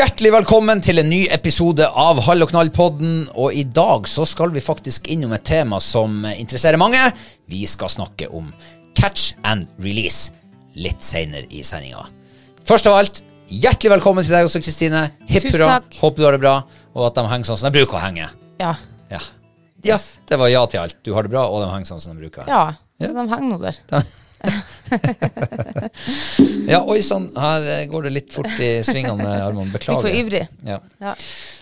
[0.00, 3.26] Hjertelig velkommen til en ny episode av Hall og knall-podden.
[3.36, 7.02] Og i dag så skal vi faktisk innom et tema som interesserer mange.
[7.52, 8.46] Vi skal snakke om
[8.96, 10.32] catch and release
[10.80, 12.06] litt seinere i sendinga.
[12.64, 13.20] Først av alt,
[13.52, 15.02] hjertelig velkommen til deg også, Kristine.
[15.28, 15.82] Hipp hurra.
[15.98, 16.54] Håper du har det bra,
[16.96, 18.30] og at de henger sånn som de bruker å henge.
[18.62, 18.72] Ja.
[19.12, 19.20] Ja.
[19.84, 20.96] Yes, det var ja til alt.
[21.04, 22.48] Du har det bra, og de henger sånn som de bruker.
[22.48, 22.70] ja.
[23.04, 23.84] Så de henger nå der.
[26.70, 29.70] Ja, oi sann, her eh, går det litt fort i svingene, Arman.
[29.72, 30.00] Beklager.
[30.00, 30.42] Litt for ivrig.
[30.66, 30.78] Ja.
[31.02, 31.14] Ja.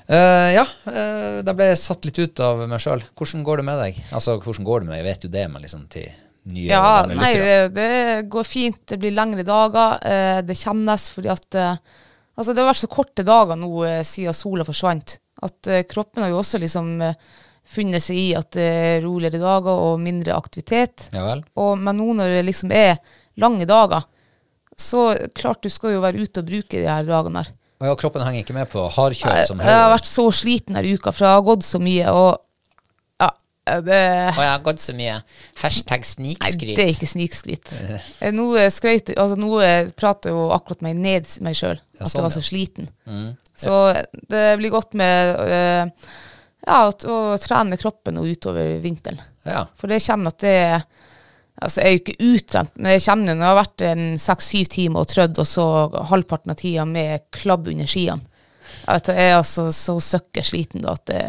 [0.09, 3.03] Uh, ja, uh, da ble jeg satt litt ut av meg sjøl.
[3.19, 4.01] Hvordan går det med deg?
[4.17, 5.03] Altså, hvordan går det med deg?
[5.03, 6.09] Jeg vet jo det, men liksom til
[6.49, 7.91] nye Ja, nei, det, det
[8.33, 8.81] går fint.
[8.89, 9.99] Det blir lengre dager.
[10.01, 11.63] Uh, Det kjennes fordi at
[12.39, 16.37] Altså, det har vært så korte dager nå siden sola forsvant, at kroppen har jo
[16.39, 17.17] også liksom eh,
[17.69, 21.09] funnet seg i at det er roligere dager og mindre aktivitet.
[21.15, 21.45] Ja vel?
[21.61, 22.97] Og, men nå når det liksom er
[23.41, 24.07] lange dager,
[24.79, 27.55] så klart du skal jo være ute og bruke de her dagene her.
[27.79, 30.99] Ja, kroppen henger ikke med på hardkjøtt som som jeg har vært så sliten denne
[30.99, 32.41] uka, for jeg har gått så mye, og
[33.23, 33.29] ja,
[33.85, 33.99] det
[34.33, 35.19] Og jeg har gått så mye.
[35.63, 37.75] Hashtag Nei, det er ikke snikskritt.
[38.19, 42.01] Eh, Nå eh, skrøt altså nå eh, prater jo akkurat meg ned meg sjøl, Ja,
[42.01, 42.91] at sånn, jeg var så sliten.
[43.59, 43.77] Så
[44.31, 46.11] det blir godt med eh,
[46.69, 49.21] ja, å, å trene kroppen og utover vinteren.
[49.49, 49.65] Ja.
[49.79, 50.59] For jeg kjenner at det
[51.59, 54.69] Altså, jeg er jo ikke uttrent, men jeg kjenner når jeg har vært en seks-syv
[54.71, 55.65] timer og trødd, og så
[56.07, 58.23] halvparten av tida med klabb under skiene.
[58.87, 61.23] At jeg er altså så søkker sliten da at det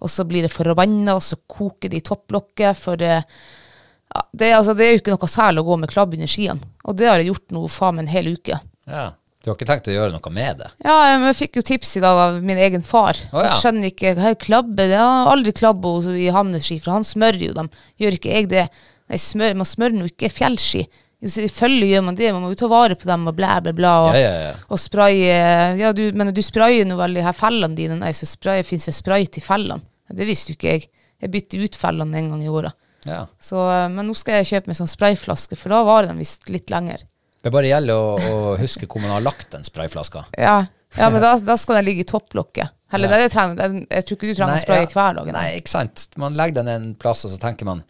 [0.00, 4.52] Og så blir det forbanna, og så koker det i topplokket, for det ja, det,
[4.56, 6.70] altså, det er jo ikke noe særlig å gå med klabb under skiene.
[6.88, 8.56] Og det har jeg gjort nå faen meg en hel uke.
[8.88, 9.10] ja.
[9.40, 10.70] Du har ikke tenkt å gjøre noe med det?
[10.84, 13.16] Ja, jeg, jeg fikk jo tips i dag av min egen far.
[13.32, 13.46] Oh, ja.
[13.48, 14.84] Jeg skjønner ikke hva klabbe.
[14.90, 17.70] Jeg har aldri klabba i hans ski, for han smører jo dem.
[18.00, 18.66] Gjør ikke jeg det?
[19.08, 20.84] Nei, smør, man smører nå ikke fjellski.
[21.20, 23.94] Selvfølgelig gjør man det, man må jo ta vare på dem og blæ, blæ, blæ.
[24.06, 25.34] Og, Ja, ja, og spraye
[25.76, 27.98] Ja, du, men du sprayer nå vel de her fellene dine.
[28.00, 29.84] Nei, så sprayer, fins det spray til fellene.
[30.10, 30.86] Det visste jo ikke jeg.
[31.20, 32.76] Jeg bytter ut fellene en gang i året.
[33.08, 33.24] Ja.
[33.40, 36.48] Så, eh, men nå skal jeg kjøpe meg sånn sprayflaske, for da varer den visst
[36.52, 37.04] litt lenger.
[37.42, 40.26] Det bare gjelder å, å huske hvor man har lagt den sprayflaska.
[40.38, 40.66] Ja,
[40.98, 42.72] ja men da, da skal den ligge i topplokket.
[42.90, 43.28] Heller, Ja.
[43.30, 44.90] trenger, det, jeg tror ikke du trenger å spraye ja.
[44.92, 45.28] hver dag.
[45.36, 46.08] Nei, ikke sant.
[46.18, 47.84] Man legger den en plass, og så tenker man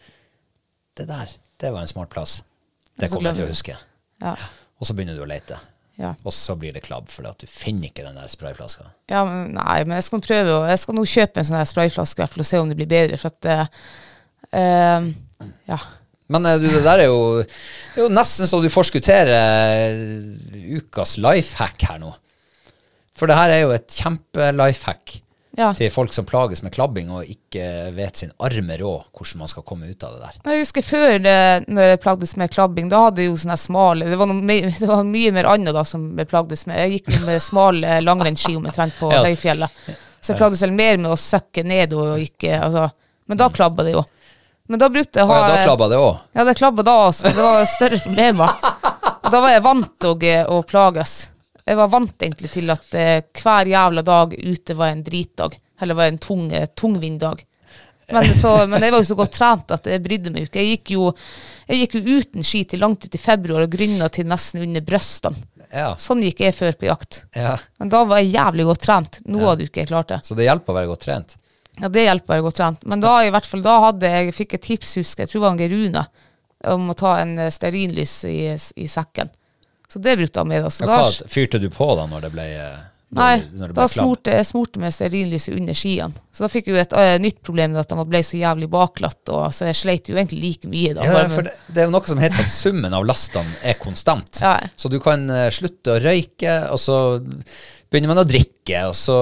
[0.95, 2.43] Det der, det var en smart plass.
[2.99, 3.75] Det kommer jeg til å huske.
[4.21, 4.35] Ja,
[4.77, 5.57] Og så begynner du å lete.
[5.97, 6.13] ja.
[6.25, 8.85] Og så blir det klabb, fordi du finner ikke den der sprayflaska.
[9.09, 12.27] ja men, nei, men jeg skal prøve å- Jeg skal nå kjøpe en sånn sprayflaske
[12.29, 13.17] for å se om det blir bedre.
[13.17, 13.69] For at
[14.53, 15.09] uh,
[15.67, 15.79] Ja.
[16.31, 20.77] Men eh, du, det der er jo, det er jo nesten så du forskutterer eh,
[20.79, 22.13] ukas lifehack her nå.
[23.19, 25.19] For det her er jo et kjempe-lifehack.
[25.59, 25.73] Ja.
[25.75, 29.65] til folk som plages med klabbing og ikke vet sin arme råd hvordan man skal
[29.67, 30.37] komme ut av det der.
[30.53, 31.33] Jeg husker før, det,
[31.67, 34.87] når jeg plagdes med klabbing, da hadde jeg jo sånne smale Det var, noe, det
[34.87, 36.79] var mye mer annet da som jeg plagdes med.
[36.79, 39.25] Jeg gikk med smale langrennsski omtrent på Ja.
[39.27, 39.83] høyfjellet.
[40.23, 42.87] Så jeg plagdes vel mer med å søkke ned og ikke altså.
[43.27, 44.05] Men da klabba det jo.
[44.71, 45.27] Men da brukte jeg.
[45.27, 46.19] Å ha ja, da klabba det òg.
[46.31, 48.53] Ja, det klabba da også, men det var større problemer.
[49.11, 51.15] Og da var jeg vant til å, plages.
[51.67, 55.57] Jeg var vant egentlig til at eh, hver jævla dag ute var en dritdag.
[55.83, 57.43] Eller var en tung, eh, tungvinddag.
[58.11, 60.63] Men, så, men jeg var jo så godt trent at jeg brydde meg ikke.
[60.63, 61.11] Jeg gikk jo,
[61.67, 64.87] jeg gikk jo uten ski til langt ut i februar og grynna til nesten under
[64.87, 65.43] brystene.
[65.71, 65.93] Ja.
[65.99, 67.25] Sånn gikk jeg før på jakt.
[67.35, 67.57] ja.
[67.79, 69.21] Men da var jeg jævlig godt trent.
[69.27, 70.23] Nå hadde jo ikke jeg klart det.
[70.27, 71.37] Så det hjelper å være godt trent.
[71.79, 72.83] Ja, det hjelper å gå trent.
[72.85, 75.45] Men da i hvert fall, da hadde jeg, fikk jeg tips, husker jeg, tror det
[75.45, 76.05] var en geruna,
[76.73, 79.31] om å ta en eh, stearinlys i, i sekken.
[79.91, 80.63] Så det brukte jeg med.
[80.63, 80.85] Altså.
[80.85, 82.83] Så Ja, hva fyrte du på da når det ble, eh,
[83.17, 86.21] nei, når det ble da smurte jeg smurte med stearinlyset under skiene.
[86.31, 88.69] Så da fikk jeg jo et eh, nytt problem med at de ble så jævlig
[88.71, 91.07] baklatt, og, så jeg sleit jo egentlig like mye da.
[91.09, 94.39] Ja, for det, det er jo noe som heter at summen av lastene er konstant.
[94.39, 94.55] Ja.
[94.79, 97.01] Så du kan eh, slutte å røyke, og så
[97.91, 98.49] begynner man å drikke,
[98.87, 99.17] og så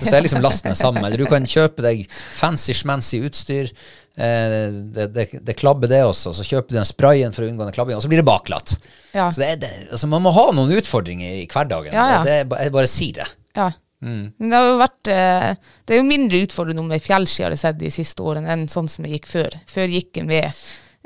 [0.00, 1.04] så er liksom lastene sammen.
[1.04, 3.70] Eller du kan kjøpe deg fancy-schmancy utstyr.
[4.16, 6.32] Eh, det, det, det klabber det også.
[6.36, 8.76] Så kjøper du den sprayen for å unngå den klabbingen, og så blir det baklatt.
[9.12, 9.28] Ja.
[9.32, 11.92] Så det altså man må ha noen utfordringer i hverdagen.
[11.92, 12.38] Ja, ja.
[12.40, 13.28] Jeg bare sier det.
[13.56, 13.70] Ja.
[14.04, 14.24] Mm.
[14.36, 17.78] Det har jo vært eh, Det er jo mindre utfordrende med fjellski har jeg sett
[17.80, 19.56] de siste årene enn sånn som jeg gikk før.
[19.72, 20.44] Før gikk jeg med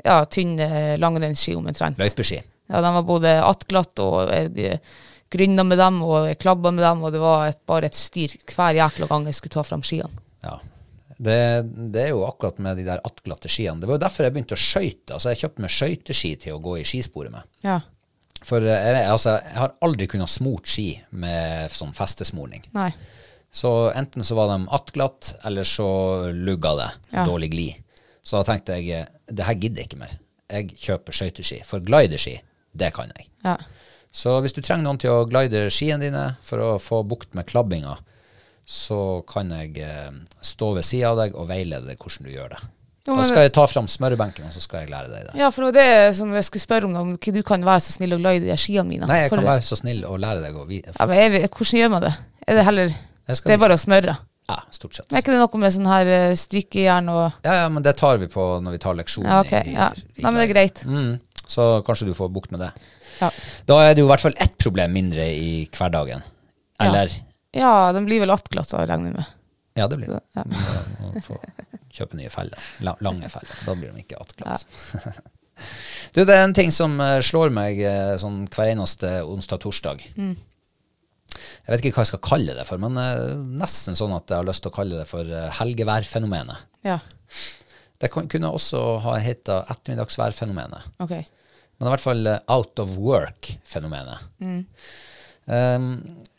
[0.03, 1.99] ja, tynne langrennsski omtrent.
[2.01, 2.41] Løypeski.
[2.71, 4.31] Ja, de var både attglatt, og
[5.31, 8.75] jeg med dem, og klabba med dem, og det var et, bare et styr hver
[8.75, 10.11] jækla gang jeg skulle ta fram skiene.
[10.43, 10.57] Ja.
[11.21, 11.37] Det,
[11.93, 13.79] det er jo akkurat med de der attglatte skiene.
[13.79, 15.13] Det var jo derfor jeg begynte å skøyte.
[15.13, 17.45] Altså, jeg kjøpte meg skøyteski til å gå i skisporet med.
[17.61, 17.77] Ja.
[18.41, 22.65] For eh, jeg, altså, jeg har aldri kunnet smurt ski med sånn festesmorning.
[22.73, 22.89] Nei.
[23.53, 25.91] Så enten så var de attglatt, eller så
[26.33, 26.89] lugga det.
[27.11, 27.27] Ja.
[27.29, 28.01] Dårlig glid.
[28.23, 30.17] Så da tenkte jeg eh, det her gidder jeg ikke mer.
[30.51, 31.61] Jeg kjøper skøyteski.
[31.67, 32.39] For glideski,
[32.73, 33.29] det kan jeg.
[33.45, 33.59] Ja.
[34.11, 37.47] Så hvis du trenger noen til å glide skiene dine for å få bukt med
[37.47, 37.97] klabbinga,
[38.67, 40.11] så kan jeg eh,
[40.45, 42.59] stå ved sida av deg og veilede deg hvordan du gjør det.
[43.07, 45.37] Jo, Da skal jeg ta fram smørebenken, og så skal jeg lære deg det.
[45.39, 47.81] ja, for det var det som jeg skulle spørre om, om ikke du kan være
[47.87, 49.07] så snill å glide de skiene mine.
[49.09, 51.89] Nei, jeg kan være så snill å lære deg å ja, men jeg, Hvordan gjør
[51.95, 52.13] man det?
[52.47, 54.17] Er det heller Det er bare å smøre?
[54.51, 55.07] Ja, stort sett.
[55.09, 57.95] Men Er ikke det noe med sånn her eh, strykejern og Ja, ja, men det
[57.97, 59.25] tar vi på når vi tar leksjon.
[59.25, 59.51] Ja, ok.
[59.53, 59.89] i- i- Ja.
[59.95, 60.83] Nei, men det er greit.
[60.85, 62.71] Mm, så kanskje du får bukt med det.
[63.19, 63.29] Ja.
[63.67, 66.23] Da er det jo i hvert fall ett problem mindre i hverdagen.
[66.81, 67.11] Eller
[67.53, 69.37] Ja, den blir vel attglatt, så regner jeg med.
[69.79, 70.21] Ja, det blir det.
[70.35, 70.43] Ja.
[71.23, 71.37] Få
[71.91, 72.59] Kjøpe nye feller.
[72.83, 73.55] Lange feller.
[73.67, 74.63] Da blir de ikke attglatt.
[76.15, 80.05] du, det er en ting som eh, slår meg eh, sånn hver eneste onsdag-torsdag.
[80.15, 80.37] Mm.
[81.31, 84.39] Jeg vet ikke hva jeg skal kalle det for, men eh, nesten sånn at jeg
[84.39, 86.67] har lyst til å kalle det for helgeværfenomenet.
[86.87, 86.99] Ja,
[88.01, 90.95] Det kunne også ha heta ettermiddagsværfenomenet.
[91.03, 91.19] ok.
[91.81, 94.27] Men i hvert fall eh, out of work-fenomenet.
[95.49, 95.87] Um,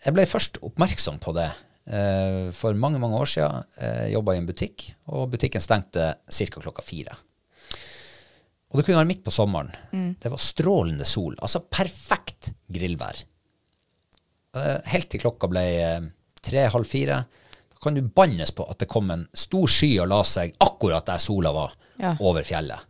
[0.06, 1.48] jeg ble først oppmerksom på det
[1.90, 3.64] uh, for mange mange år siden.
[3.82, 6.46] Jeg jobba i en butikk, og butikken stengte ca.
[6.62, 7.16] klokka fire.
[8.70, 9.68] Og det kunne være midt på sommeren.
[10.22, 11.34] Det var strålende sol.
[11.42, 13.24] Altså perfekt grillvær.
[14.54, 16.06] Uh, helt til klokka ble uh,
[16.46, 17.18] tre-halv fire.
[17.74, 21.10] Da kan du bannes på at det kom en stor sky og la seg akkurat
[21.10, 22.14] der sola var, Ja.
[22.22, 22.86] over fjellet.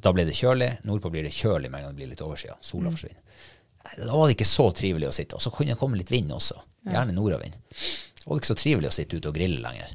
[0.00, 0.70] Da ble det kjølig.
[0.88, 2.56] Nordpå blir det kjølig med en gang det blir litt overskya.
[2.64, 3.20] Sola forsvinner.
[3.96, 5.36] Da var det ikke så trivelig å sitte.
[5.38, 6.58] Og så kunne det komme litt vind også.
[6.88, 7.56] Gjerne nordavind.
[8.20, 9.94] Det var ikke så trivelig å sitte ute og grille lenger.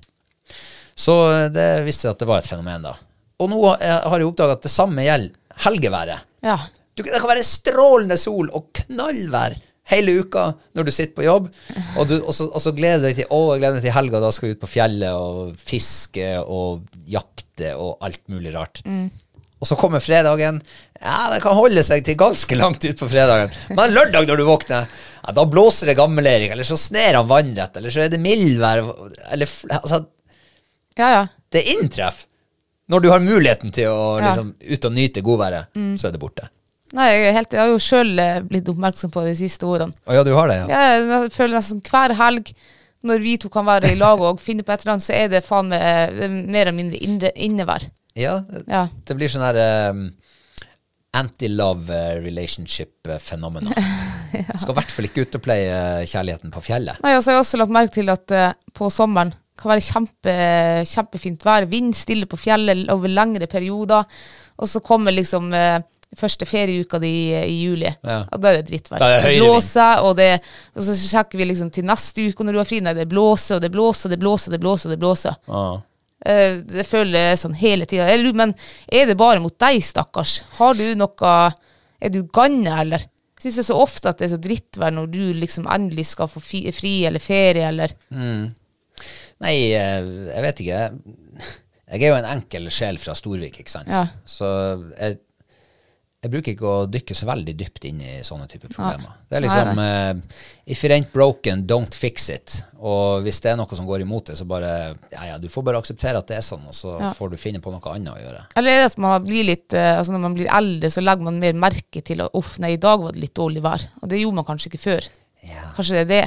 [0.95, 2.95] Så eh, det viste seg at det var et fenomen, da.
[3.43, 6.27] Og nå eh, har jeg oppdaga at det samme gjelder helgeværet.
[6.45, 6.57] Ja.
[6.95, 9.57] Du, det kan være strålende sol og knallvær
[9.91, 11.49] hele uka når du sitter på jobb,
[11.99, 13.93] og, du, og, så, og så gleder du deg til å, jeg gleder meg til
[13.93, 18.81] helga, da skal vi ut på fjellet og fiske og jakte og alt mulig rart.
[19.63, 20.59] Og så kommer fredagen.
[20.99, 23.53] Ja, det kan holde seg til ganske langt utpå fredagen.
[23.77, 24.89] Men lørdag når du våkner,
[25.21, 28.83] ja, da blåser det gammelering, eller så sner han vannrett, eller så er det mildvær,
[29.31, 30.01] eller altså,
[30.99, 31.23] Ja, ja.
[31.55, 32.27] det inntreffer.
[32.91, 36.51] Når du har muligheten til å liksom, ut og nyte godværet, så er det borte.
[36.93, 38.11] Nei, jeg, helt, jeg har jo sjøl
[38.45, 39.95] blitt oppmerksom på de siste årene.
[40.05, 40.83] Å ja, du har det, ja.
[41.01, 42.51] Jeg føler nesten hver helg,
[43.05, 45.31] når vi to kan være i lag og finne på et eller annet, så er
[45.33, 47.87] det faen meg eh, mer eller mindre inne, innevær.
[48.15, 48.85] Ja, Ja.
[49.05, 50.05] det blir sånn her um,
[51.15, 53.69] anti-love relationship-fenomen.
[54.33, 54.57] ja.
[54.57, 55.79] Skal i hvert fall ikke ut og pleie
[56.09, 56.99] kjærligheten på fjellet.
[57.03, 60.33] Nei, altså, jeg har også lagt merke til at uh, på sommeren kan være kjempe,
[60.91, 61.67] kjempefint vær.
[61.71, 64.03] Vind stille på fjellet over lengre perioder.
[64.59, 65.79] Og så kommer liksom uh,
[66.15, 67.89] første ferieuka di i, juli.
[68.03, 68.21] Ja.
[68.31, 68.99] Og da er det drittvær.
[68.99, 70.29] Da er det blåser, og, det,
[70.75, 73.07] og så sjekker vi liksom til neste uke, og når du har fri, nei, det
[73.11, 74.89] blåser, og det blåser, og det blåser, og det blåser.
[74.89, 75.43] og det blåser.
[75.47, 75.94] Eh, det
[76.87, 78.07] føler jeg sånn hele tida.
[78.33, 78.53] Men
[78.87, 80.39] er det bare mot deg, stakkars?
[80.59, 81.35] Har du noe
[82.01, 83.03] Er du ganne, eller?
[83.35, 86.07] Jeg syns det er så ofte at det er så drittvær når du liksom endelig
[86.13, 87.93] skal få fri eller ferie, eller
[89.43, 90.81] Nei, eh, jeg vet ikke.
[91.85, 93.91] Jeg er jo en enkel sjel fra Storvik, ikke sant.
[93.91, 94.05] Ja.
[94.25, 94.47] Så
[94.95, 95.19] jeg,
[96.25, 99.11] jeg bruker ikke å dykke så veldig dypt inn i sånne typer problemer.
[99.29, 102.55] Det er liksom uh, If it ain't broken, don't fix it.
[102.81, 104.71] Og hvis det er noe som går imot det, så bare
[105.13, 107.61] Ja, ja, du får bare akseptere at det er sånn, og så får du finne
[107.61, 108.41] på noe annet å gjøre.
[108.57, 111.37] Eller er at man blir litt eh, Altså når man blir eldre, så legger man
[111.43, 113.85] mer merke til at uff, nei, i dag var det litt dårlig vær.
[114.01, 115.11] Og det gjorde man kanskje ikke før.
[115.45, 116.25] Ja, Kanskje det er det,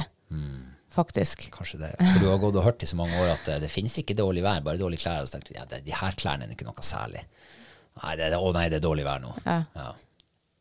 [0.95, 1.49] faktisk.
[1.53, 1.91] kanskje det.
[1.99, 4.15] For du har gått og hørt i så mange år at det, det finnes ikke
[4.17, 5.21] dårlig vær, bare dårlige klær.
[5.23, 7.25] Og så tenkte du ja, det, de her klærne er ikke noe særlig.
[8.03, 9.33] Nei, det, å nei, det er dårlig vær nå.
[9.45, 9.59] Ja.
[9.75, 9.89] Ja.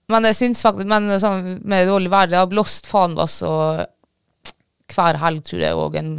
[0.08, 3.84] Men jeg syns faktisk Men sånn, med dårlig vær, det har blåst faen oss og
[4.88, 6.14] hver helg, tror jeg, og, en,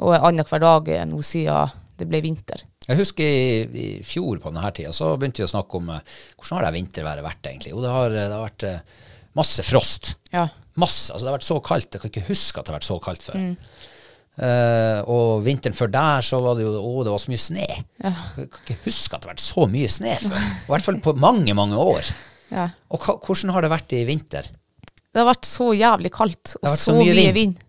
[0.00, 2.62] og annenhver dag nå siden det ble vinter.
[2.88, 6.14] Jeg husker i, i fjor på denne tida, så begynte vi å snakke om eh,
[6.38, 7.72] hvordan har det vinterværet vært egentlig.
[7.74, 9.02] Jo, det har, det har vært eh,
[9.36, 10.14] masse frost.
[10.32, 10.46] Ja.
[10.80, 11.10] Masse.
[11.12, 11.90] Altså det har vært så kaldt.
[11.92, 13.42] Jeg kan ikke huske at det har vært så kaldt før.
[14.38, 17.66] Eh, og vinteren før der så var det jo Å, det var så mye snø.
[17.66, 20.36] Jeg kan ikke huske at det har vært så mye snø før.
[20.38, 22.10] I hvert fall på mange, mange år.
[22.54, 22.68] Ja.
[22.94, 24.46] Og hva, hvordan har det vært i vinter?
[25.08, 27.34] Det har vært så jævlig kaldt, og så, så mye mye vind.
[27.58, 27.64] vind.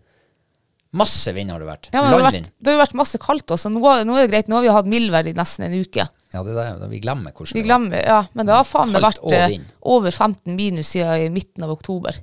[1.00, 1.88] Masse vind har det vært.
[1.94, 2.48] Ja, men det, har vært, Landvind.
[2.58, 3.70] det har jo vært masse kaldt også.
[3.70, 6.06] Nå, nå er det greit, nå har vi hatt mildvær i nesten en uke.
[6.30, 7.68] Ja, det er det, vi glemmer hvordan Vi det var.
[7.68, 9.54] glemmer, ja, Men det har faen meg vært eh,
[9.90, 12.18] over 15 minus siden i midten av oktober.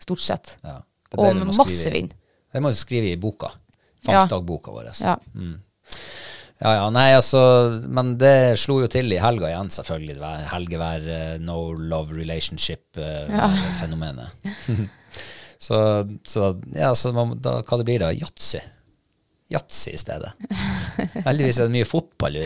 [0.00, 0.54] Stort sett.
[0.64, 0.78] Ja,
[1.16, 2.12] Og masse vind.
[2.50, 3.52] Det må du skrive i boka.
[4.00, 4.06] Ja.
[4.06, 4.84] Fangstdagboka vår.
[5.02, 5.16] Ja.
[6.60, 7.40] Ja, ja, nei, altså,
[7.88, 10.14] men det slo jo til i helga igjen, selvfølgelig.
[10.18, 14.28] Det var helgevær, eh, no love relationship-fenomenet.
[15.66, 18.12] så, så, ja, så man, da, hva det blir da?
[18.12, 18.60] Yatzy.
[19.50, 20.30] Yatzy i stedet.
[21.26, 22.44] Heldigvis er det mye fotball i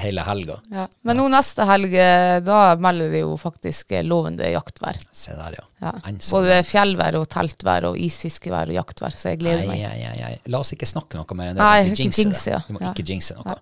[0.00, 0.56] hele helga.
[0.74, 0.86] Ja.
[1.06, 4.98] Men nå neste helg, eh, da melder det jo faktisk eh, lovende jaktvær.
[5.14, 5.66] Se der, ja.
[5.84, 5.92] Ja.
[6.02, 9.84] Både fjellvær og teltvær og isfiskevær og jaktvær, så jeg gleder meg.
[9.84, 10.32] nei, nei, nei.
[10.50, 11.62] La oss ikke snakke noe mer enn det.
[11.62, 12.56] Nei, sånn vi jinxe, det.
[12.56, 12.60] ja.
[12.66, 13.56] Vi må ikke jinxe noe.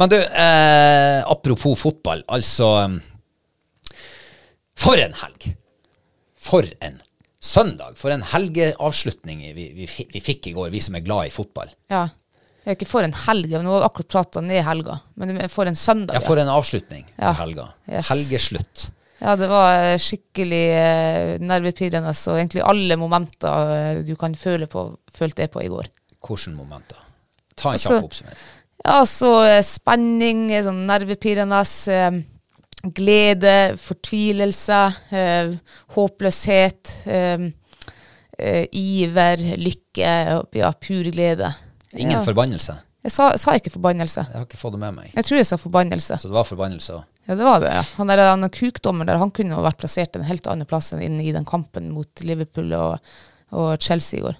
[0.00, 2.24] Men du, eh, apropos fotball.
[2.32, 2.70] Altså
[4.80, 5.50] For en helg!
[6.40, 6.96] For en
[7.40, 7.98] søndag!
[8.00, 11.68] For en helgeavslutning vi, vi, vi fikk i går, vi som er glad i fotball.
[11.92, 12.06] Ja.
[12.66, 14.98] Jeg ikke for en helg, men nå har akkurat prata ned helga.
[15.16, 16.18] Men for en søndag.
[16.18, 17.30] Ja, for en avslutning Ja.
[17.32, 17.68] på helga.
[17.88, 18.08] Yes.
[18.12, 18.90] Helgeslutt.
[19.20, 24.66] Ja, det var eh, skikkelig eh, nervepirrende, og egentlig alle momenter eh, du kan føle
[24.70, 25.88] på, følte jeg på i går.
[26.20, 26.96] Hvilke momenter?
[27.56, 28.46] Ta en Altså- kjapp oppsummering.
[28.80, 29.30] Ja, så
[29.62, 31.60] spenning, sånn nervepirrende,
[32.96, 34.78] glede, fortvilelse,
[35.96, 36.92] håpløshet,
[38.72, 40.14] iver, lykke,
[40.56, 41.50] ja, pur glede.
[41.92, 42.24] Ingen ja.
[42.26, 42.76] forbannelse.
[43.00, 44.26] Jeg sa, sa ikke forbannelse.
[44.28, 45.14] Jeg har ikke fått det med meg.
[45.16, 46.18] Jeg tror jeg sa forbannelse.
[46.20, 47.06] Så det var forbannelse òg.
[47.30, 47.70] Ja, det var det.
[47.72, 47.82] ja.
[47.96, 51.20] Han der han kukdommer der, han kunne jo vært plassert en helt annen plass enn
[51.22, 53.12] i den kampen mot Liverpool og,
[53.54, 54.38] og Chelsea i går.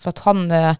[0.00, 0.74] For at han eh,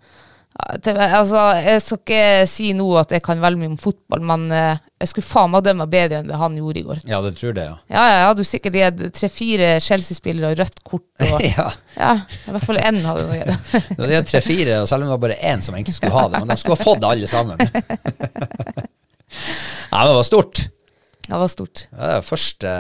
[0.52, 4.80] Altså, jeg skal ikke si nå at jeg kan veldig mye om fotball, men eh,
[5.00, 7.00] jeg skulle faen meg dømme bedre enn det han gjorde i går.
[7.08, 7.76] Ja, det tror det, ja.
[7.90, 11.08] Ja, ja, hadde jo sikkert gitt tre-fire Chelsea-spillere og rødt kort.
[11.24, 11.66] Og, ja.
[11.96, 13.72] ja, i hvert fall én hadde du gitt.
[13.96, 16.42] Det var tre-fire, selv om det var bare én som egentlig skulle ha det.
[16.44, 17.56] Men de skulle ha fått det, alle sammen.
[19.92, 20.62] Nei, men det var stort.
[21.26, 21.86] Det var stort.
[21.90, 22.70] Det var første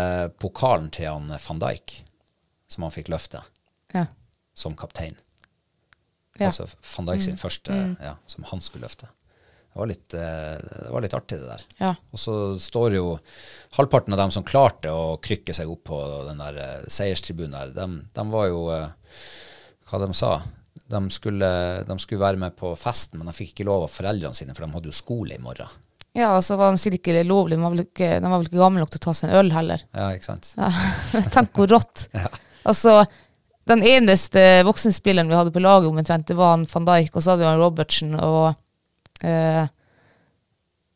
[0.42, 1.98] pokalen til han van Dijk
[2.72, 3.40] som han fikk løfte
[3.96, 4.06] Ja.
[4.56, 5.16] som kaptein.
[6.40, 6.48] Ja.
[6.48, 9.10] Altså van Dijk sin første ja, som han skulle løfte.
[9.72, 11.62] Det var litt, eh, det var litt artig, det der.
[11.78, 11.90] Ja.
[12.12, 13.06] Og så står jo
[13.78, 17.72] halvparten av dem som klarte å krykke seg opp på den der eh, seierstribunen der,
[17.78, 19.22] de, de var jo eh,
[19.88, 20.34] Hva de sa?
[20.92, 21.48] De skulle,
[21.88, 24.66] de skulle være med på festen, men de fikk ikke lov av foreldrene sine, for
[24.66, 25.72] de hadde jo skole i morgen.
[26.12, 28.48] Ja, og så var de sikkert ikke lovlige, de var vel ikke, de var vel
[28.50, 29.84] ikke gamle nok til å ta seg en øl heller.
[29.96, 30.50] Ja, ikke sant?
[30.60, 30.68] Ja.
[31.32, 32.04] Tenk hvor rått.
[32.68, 32.98] Altså,
[33.70, 37.32] den eneste voksenspilleren vi hadde på laget omtrent, det var han van Dijk, og så
[37.32, 38.54] hadde vi han Robertsen og
[39.22, 39.66] eh,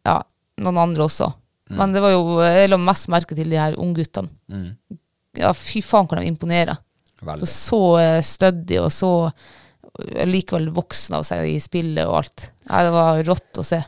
[0.07, 0.17] ja,
[0.63, 1.31] noen andre også.
[1.77, 4.31] Men det var jo, jeg la mest merke til de her ungguttene.
[5.37, 6.79] Ja, fy faen hvor de imponerer.
[7.27, 7.49] Veldig.
[7.49, 12.49] Så, så eh, stødig og så eh, likevel voksen av seg i spillet og alt.
[12.71, 13.81] Nei, det var rått å se.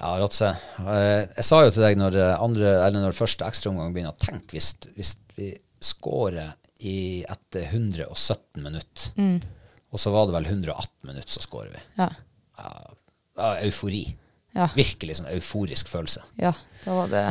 [0.00, 0.54] Ja, Rotse.
[0.56, 0.94] se.
[1.36, 4.72] Jeg sa jo til deg når, eh, andre, eller når første ekstraomgang begynner, tenk hvis,
[4.96, 9.38] hvis vi scorer i, etter 117 minutter,
[9.90, 11.82] og så var det vel 118 minutter, så scorer vi.
[11.98, 12.10] Ja.
[12.60, 14.04] Ja, eufori.
[14.56, 14.66] Ja.
[14.74, 16.24] Virkelig sånn euforisk følelse.
[16.40, 16.52] ja,
[16.84, 17.24] da var det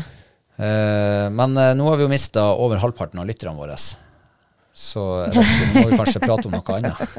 [0.59, 3.77] Eh, men eh, nå har vi jo mista over halvparten av lytterne våre.
[4.79, 5.01] Så
[5.75, 7.17] må vi kanskje prate om noe annet.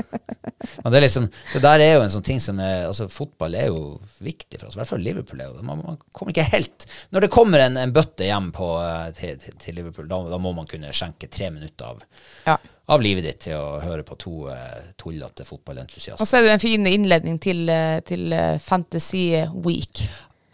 [0.81, 3.57] Men det er liksom, det der er jo en sånn ting som er altså Fotball
[3.57, 5.43] er jo viktig for oss, i hvert fall Liverpool.
[5.45, 5.65] er jo.
[5.67, 9.45] Man, man kommer ikke helt Når det kommer en, en bøtte hjem på, eh, til,
[9.61, 12.01] til, Liverpool, da, da må man kunne skjenke tre minutter av,
[12.49, 12.57] Ja.
[12.97, 16.57] av livet ditt til å høre på to uh, tullete Og så er det jo
[16.57, 20.07] en fin innledning til, eh, til eh, Fantasy Week.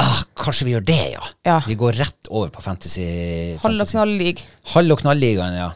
[0.03, 1.25] Ah, kanskje vi gjør det, ja.
[1.47, 1.63] Ja.
[1.67, 3.07] Vi går rett over på fantasy.
[3.63, 4.45] Halv- og knall-league.
[4.75, 5.71] Hall og knall-ligaen, ja.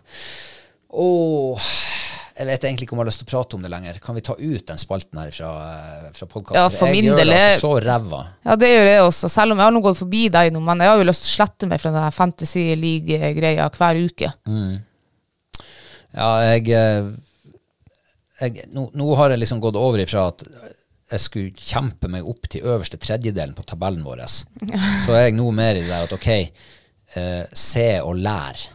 [0.91, 1.69] Åh,
[2.41, 3.99] jeg vet egentlig ikke om jeg har lyst til å prate om det lenger.
[4.03, 6.57] Kan vi ta ut den spalten her fra, eh, fra podkasten?
[6.57, 8.21] Ja, for min jeg gjør del det altså så ræva.
[8.49, 10.81] Ja, det gjør jeg også, selv om jeg har nå gått forbi deg nå, men
[10.81, 14.33] jeg har jo lyst til å slette meg fra den Fantasy League-greia hver uke.
[16.17, 17.13] Ja, jeg, eh,
[18.41, 20.43] jeg nå, nå har jeg liksom gått over ifra at
[21.11, 24.25] jeg skulle kjempe meg opp til øverste tredjedelen på tabellen vår.
[25.05, 26.29] Så er jeg nå mer i det at ok,
[27.21, 28.69] eh, se og lær.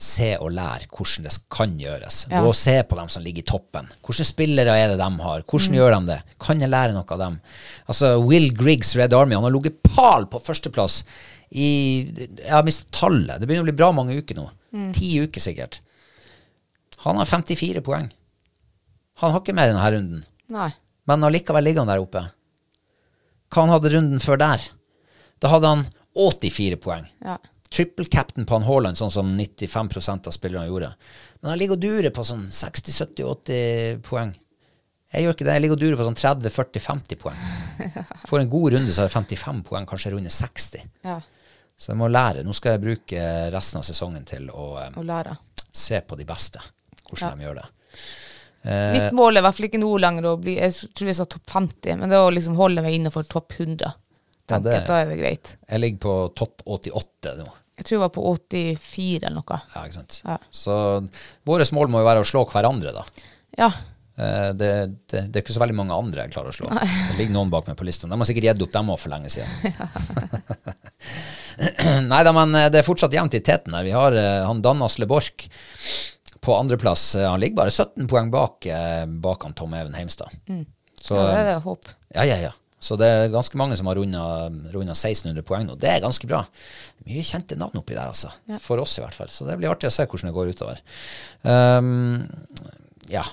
[0.00, 2.22] Se og lær hvordan det kan gjøres.
[2.30, 2.40] Ja.
[2.40, 3.90] Gå og se på dem som ligger i toppen.
[4.06, 5.42] Hvilke spillere er det de har?
[5.44, 6.18] Hvordan gjør de det?
[6.40, 7.36] Kan jeg lære noe av dem?
[7.84, 11.02] Altså, Will Griggs Red Army han har ligget pal på førsteplass
[11.50, 11.68] i
[12.14, 13.40] Jeg har mistet tallet.
[13.42, 14.48] Det begynner å bli bra mange uker nå.
[14.96, 15.80] Ti uker sikkert.
[17.04, 18.08] Han har 54 poeng.
[19.20, 20.20] Han har ikke mer i denne runden,
[20.54, 20.70] Nei.
[21.08, 22.22] men allikevel ligger han der oppe.
[23.50, 24.64] Hva han hadde runden før der?
[25.42, 25.82] Da hadde han
[26.16, 27.04] 84 poeng.
[27.24, 27.36] Ja.
[27.70, 30.88] Triple captain på han Haaland, sånn som 95% av spillerne gjorde.
[31.40, 34.32] Men han ligger og durer på sånn 60-70-80 poeng.
[35.10, 35.54] Jeg gjør ikke det.
[35.56, 37.38] Jeg ligger og durer på sånn 30-40-50 poeng.
[38.30, 40.84] Får en god runde, så har jeg 55 poeng, kanskje runde 60.
[41.06, 41.20] Ja,
[41.80, 42.42] Så jeg må lære.
[42.46, 43.22] Nå skal jeg bruke
[43.54, 45.30] resten av sesongen til å eh,
[45.72, 46.62] se på de beste,
[47.08, 47.34] hvordan Ja.
[47.38, 47.68] de gjør det.
[48.92, 51.24] Mitt mål er i hvert fall ikke nå lenger å bli Jeg tror jeg sa
[51.24, 53.94] topp 50, men det er å liksom holde meg innenfor topp 100.
[54.50, 55.56] Ja, det- Da er det greit.
[55.70, 57.48] Jeg ligger på topp 88 nå.
[57.80, 59.60] Jeg tror jeg var på 84 eller noe.
[59.74, 60.18] Ja, ikke sant?
[60.26, 60.36] Ja.
[60.52, 60.74] Så
[61.48, 63.04] vårt mål må jo være å slå hverandre, da.
[63.56, 63.70] Ja.
[64.20, 64.68] Eh, Det,
[65.08, 66.68] det, det er ikke så veldig mange andre jeg klarer å slå.
[66.76, 68.06] Det ligger noen bak meg på lista.
[68.06, 69.48] De har sikkert gitt opp dem òg for lenge siden.
[72.10, 73.84] Nei da, men eh, det er fortsatt jevnt i teten her.
[73.86, 75.48] Vi har eh, han Dan Asle Borch
[76.40, 77.14] på andreplass.
[77.20, 78.64] Han ligger bare 17 poeng bak,
[79.20, 80.32] bak han Tom Even Heimstad.
[81.00, 81.88] Så, ja, det er det håp.
[82.16, 82.52] Ja, ja, ja.
[82.80, 84.22] Så det er ganske mange som har runda
[84.72, 85.76] runda 1600 poeng nå.
[85.80, 86.40] Det er ganske bra.
[87.04, 88.32] Mye kjente navn oppi der, altså.
[88.64, 89.28] For oss i hvert fall.
[89.32, 90.80] Så det blir artig å se hvordan det går utover.
[91.44, 92.24] Um,
[93.12, 93.26] ja.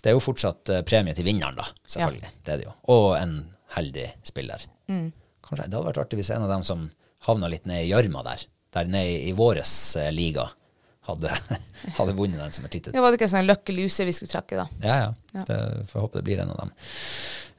[0.00, 1.66] Det er jo fortsatt eh, premie til vinneren, da.
[1.88, 2.30] Selvfølgelig.
[2.44, 2.74] Det er det jo.
[2.92, 3.34] Og en
[3.76, 4.62] heldig spiller.
[4.88, 6.86] Kanskje Det hadde vært artig hvis en av dem som
[7.26, 8.44] havna litt ned i gjørma der,
[8.76, 10.46] der nede i, våres eh, liga,
[11.08, 11.32] hadde,
[11.98, 12.94] hadde vunnet den som er tittet.
[12.96, 14.68] Det var det ikke en sånn lucky loser vi skulle trekke, da.
[14.84, 15.44] ja, ja.
[15.48, 15.58] Det,
[15.92, 16.72] får håpe det blir en av dem.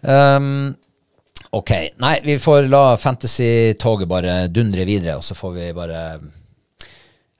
[0.01, 0.49] Um,
[1.51, 1.71] ok.
[2.01, 6.01] Nei, vi får la fantasy-toget bare dundre videre, og så får vi bare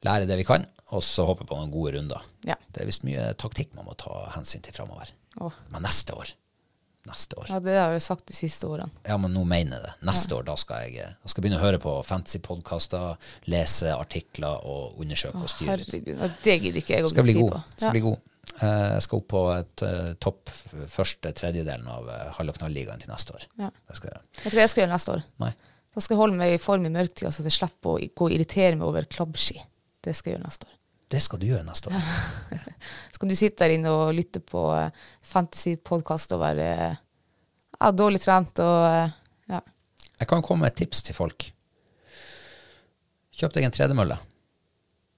[0.06, 2.22] lære det vi kan, og så håpe på noen gode runder.
[2.48, 2.56] Ja.
[2.74, 5.12] Det er visst mye taktikk man må ta hensyn til framover.
[5.40, 5.54] Oh.
[5.72, 6.34] Men neste år
[7.10, 7.48] Neste år.
[7.50, 8.92] Ja, det har jeg sagt de siste årene.
[9.10, 9.94] Ja, men nå mener jeg det.
[10.06, 13.16] Neste år da skal jeg jeg skal begynne å høre på fantasy-podkaster,
[13.50, 15.80] lese artikler og undersøke og styre.
[15.82, 17.56] Herregud, det gidder ikke jeg å Skal bli tid god.
[17.56, 17.62] på.
[17.74, 17.94] Skal Ja.
[17.96, 18.20] bli god.
[18.62, 20.50] Eh, Jeg skal opp på et eh, topp
[20.92, 23.46] første tredjedelen av uh, Hall og knall-ligaen til neste år.
[23.62, 23.70] Ja.
[23.88, 24.26] Det skal jeg gjøre.
[24.42, 25.24] Vet du hva jeg skal gjøre neste år?
[25.44, 25.52] Nei.
[25.92, 28.36] Da skal jeg holde meg i form i mørketida, så jeg slipper å gå og
[28.36, 29.58] irritere meg over klabbski.
[30.02, 30.76] Det skal jeg gjøre neste år.
[31.12, 32.12] Det skal du gjøre neste år.
[33.12, 34.62] Så kan du sitte der inne og lytte på
[35.28, 37.02] fantasypodkast og være eh,
[37.76, 39.18] ja, dårlig trent og eh,
[39.52, 39.60] ja.
[40.22, 41.50] Jeg kan komme med et tips til folk.
[43.36, 44.18] Kjøp deg en tredemølle.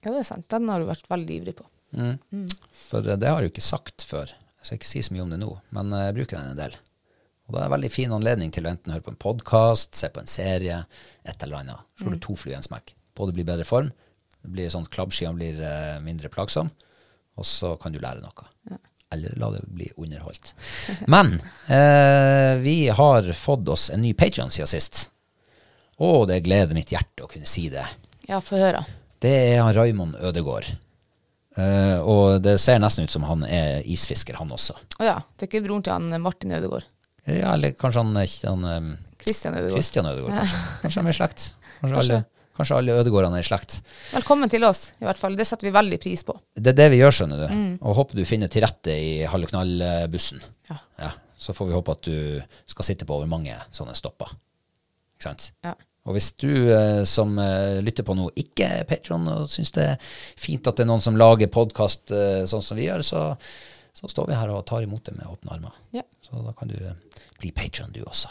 [0.02, 0.48] ja, det er sant.
[0.50, 1.66] Den har du vært veldig ivrig på.
[2.88, 4.32] For eh, det har jeg jo ikke sagt før.
[4.34, 6.60] Jeg skal ikke si så mye om det nå, men eh, jeg bruker den en
[6.62, 6.76] del.
[7.44, 9.92] Og da er det en veldig fin anledning til å enten høre på en podkast,
[9.98, 10.78] se på en serie,
[11.28, 11.84] et eller annet.
[11.98, 12.94] Så får du to fly i en smekk.
[13.18, 13.90] Både blir bedre form,
[14.44, 16.70] blir sånn klabbskiene blir eh, mindre plagsom,
[17.36, 18.48] og så kan du lære noe.
[19.12, 20.54] Eller la det bli underholdt.
[21.12, 21.36] Men
[21.68, 25.04] eh, vi har fått oss en ny Patreon siden sist.
[26.02, 27.84] Og det gleder mitt hjerte å kunne si det.
[28.26, 28.82] Ja, få høre.
[29.22, 30.72] Det er han Raymond Ødegård.
[31.54, 34.74] Eh, og det ser nesten ut som han er isfisker, han også.
[34.98, 36.88] Å ja, det er ikke broren til han eh, Martin Ødegaard.
[37.30, 38.88] Ja, eller kanskje han, er han um,
[39.22, 39.76] Christian Ødegaard.
[39.78, 40.62] Christian Ødegård, kanskje.
[40.82, 41.44] Kanskje han er i slekt.
[41.78, 42.18] Kanskje, alle,
[42.58, 43.78] kanskje alle Ødegårdene er i slekt.
[44.12, 45.38] Velkommen til oss, i hvert fall.
[45.38, 46.36] Det setter vi veldig pris på.
[46.58, 47.56] Det er det vi gjør, skjønner du.
[47.80, 50.42] Og håper du finner til rette i Halle Knall-bussen.
[50.68, 50.80] Ja.
[51.06, 52.18] Ja, så får vi håpe at du
[52.74, 54.34] skal sitte på over mange sånne stopper.
[55.16, 55.48] Ikke sant?
[55.64, 55.72] Ja.
[56.04, 59.84] Og hvis du eh, som eh, lytter på nå ikke er Patron og syns det
[59.94, 63.20] er fint at det er noen som lager podkast eh, sånn som vi gjør, så,
[63.96, 65.78] så står vi her og tar imot det med åpne armer.
[65.96, 66.04] Ja.
[66.20, 66.92] Så da kan du eh,
[67.40, 68.28] bli patron du også.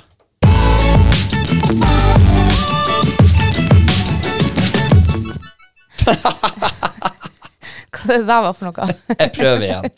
[7.93, 8.85] Hva det der var for noe?
[9.23, 9.89] Jeg prøver igjen.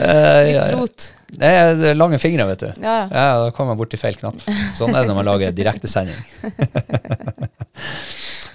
[0.00, 1.10] Litt rot.
[1.38, 1.50] Det
[1.90, 2.68] er lange fingre, vet du.
[2.82, 3.24] Ja, ja.
[3.44, 4.40] Da kom jeg borti feil knapp.
[4.76, 6.18] Sånn er det når man lager direktesending.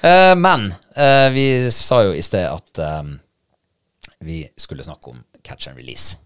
[0.03, 3.15] uh, Men uh, vi sa jo i sted at um,
[4.25, 6.19] vi skulle snakke om catch and release.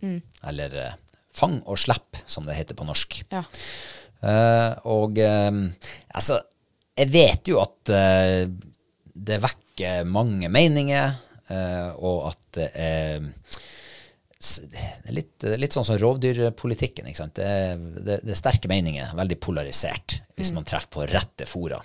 [0.45, 0.95] Eller uh,
[1.33, 3.23] fang og slipp, som det heter på norsk.
[3.33, 3.43] Ja.
[4.87, 5.63] Og um,
[6.15, 6.39] altså,
[6.95, 11.17] jeg vet jo at det vekker mange meninger,
[11.97, 13.25] og at det er
[15.13, 17.07] litt, litt sånn som rovdyrpolitikken.
[17.09, 17.39] Ikke sant?
[17.39, 21.79] Det, det, det er sterke meninger, veldig polarisert, hvis man treffer på rette fora.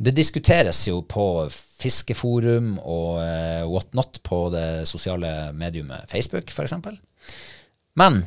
[0.00, 6.76] Det diskuteres jo på fiskeforum og uh, whatnot på det sosiale mediumet Facebook, f.eks.
[8.00, 8.22] Men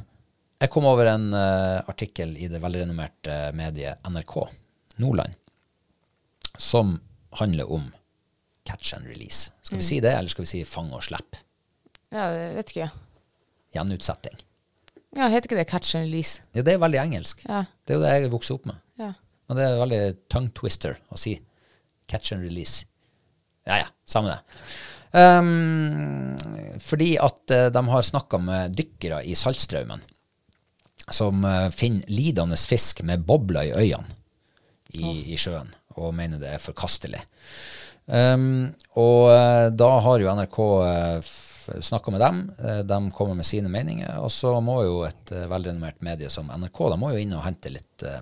[0.62, 4.38] jeg kom over en uh, artikkel i det velrenommerte mediet NRK
[5.02, 5.40] Nordland
[6.62, 7.00] som
[7.40, 7.90] handler om
[8.64, 9.52] catch and release.
[9.62, 11.42] Skal vi si det, eller skal vi si fang og slipp?
[12.14, 12.90] Ja, det vet ikke.
[13.74, 14.38] Gjenutsetting.
[15.14, 16.42] Ja, heter ikke det catch and release?
[16.54, 17.44] Ja, det er veldig engelsk.
[17.46, 17.64] Ja.
[17.86, 18.80] Det er jo det jeg vokste opp med.
[19.02, 19.12] Ja.
[19.48, 20.02] Men det er veldig
[20.34, 21.36] tongue twister å si
[22.10, 22.88] catch and release.
[23.70, 24.40] Ja ja, samme det.
[25.14, 26.34] Um,
[26.82, 30.02] fordi at eh, de har snakka med dykkere i Saltstraumen
[31.06, 34.10] som eh, finner lidende fisk med bobler i øynene
[34.94, 37.22] i, i sjøen, og mener det er forkastelig.
[38.06, 40.60] Um, og eh, da har jo NRK
[41.82, 45.48] snakka med dem, eh, de kommer med sine meninger, og så må jo et uh,
[45.52, 48.22] velrenommert medie som NRK de må jo inn og hente litt eh,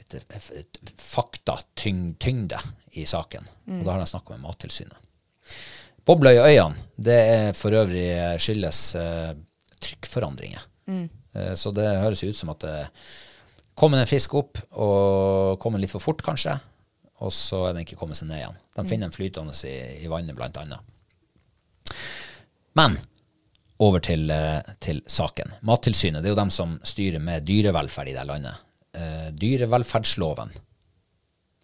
[0.00, 2.58] litt eh, faktatyngde
[2.98, 3.46] i saken.
[3.80, 4.98] Og da har de snakka med Mattilsynet.
[6.10, 9.34] Øynene, det er for øvrig eh, skyldes eh,
[9.80, 10.64] trykkforandringer.
[11.34, 12.78] Eh, så det høres jo ut som at det
[13.78, 16.58] kommer en fisk opp, og kommer litt for fort kanskje,
[17.20, 18.58] og så er den ikke kommet seg ned igjen.
[18.76, 20.80] De finner den flytende i, i vannet blant annet.
[22.78, 22.98] Men
[23.80, 25.54] over til, eh, til saken.
[25.66, 28.60] Mattilsynet det er jo dem som styrer med dyrevelferd i det landet.
[28.92, 30.52] Eh, dyrevelferdsloven.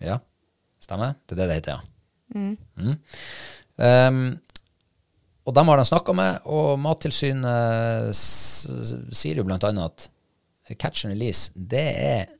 [0.00, 0.18] Ja,
[0.80, 1.16] stemmer?
[1.26, 1.80] Det er det det heter, ja.
[2.36, 2.98] Mm.
[3.76, 4.40] Um,
[5.46, 10.08] og dem har de snakka med, og Mattilsynet sier jo blant annet
[10.66, 12.32] at catch and release, det er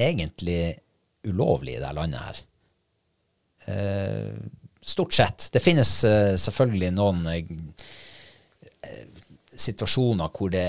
[0.00, 0.80] egentlig
[1.28, 2.40] ulovlig i det landet her.
[3.70, 4.34] Eh,
[4.80, 5.48] stort sett.
[5.52, 7.40] Det finnes uh, selvfølgelig noen uh,
[9.60, 10.68] situasjoner hvor det,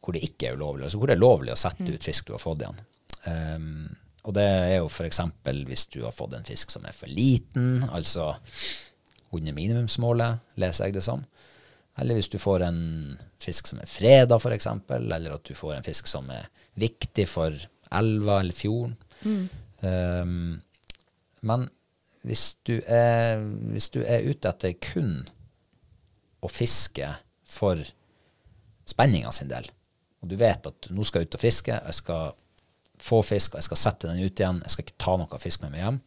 [0.00, 2.34] hvor det ikke er ulovlig, altså hvor det er lovlig å sette ut fisk du
[2.36, 2.82] har fått igjen.
[3.26, 3.86] Um,
[4.26, 5.22] og det er jo f.eks.
[5.68, 8.34] hvis du har fått en fisk som er for liten, altså
[9.34, 11.22] under minimumsmålet, leser jeg det som.
[12.00, 12.80] Eller hvis du får en
[13.40, 17.54] fisk som er freda, f.eks., eller at du får en fisk som er viktig for
[17.94, 18.96] elva eller fjorden.
[19.80, 20.58] Um,
[21.46, 21.68] men
[22.26, 23.40] hvis du, er,
[23.72, 25.20] hvis du er ute etter kun
[26.42, 27.12] å fiske
[27.46, 27.80] for
[28.86, 29.68] spenninga sin del,
[30.22, 32.34] og du vet at nå skal jeg ut og fiske, jeg skal
[33.02, 35.62] få fisk, og jeg skal sette den ut igjen, jeg skal ikke ta noe fisk
[35.62, 36.00] med meg hjem,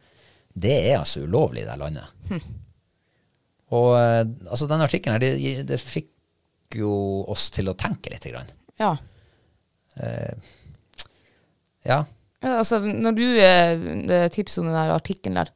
[0.60, 2.40] det er altså ulovlig i det landet.
[3.78, 6.92] Og eh, altså den artikkelen her, det, det fikk jo
[7.30, 8.26] oss til å tenke litt.
[8.30, 8.50] Grann.
[8.82, 8.96] Ja.
[11.86, 12.00] Ja,
[12.40, 15.50] Ja, altså, når du eh, tipset om den der artikkelen der,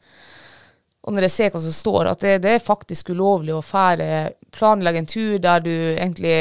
[1.04, 4.12] og når jeg ser hva som står, at det, det er faktisk ulovlig å fære,
[4.56, 6.36] planlegge en tur der du egentlig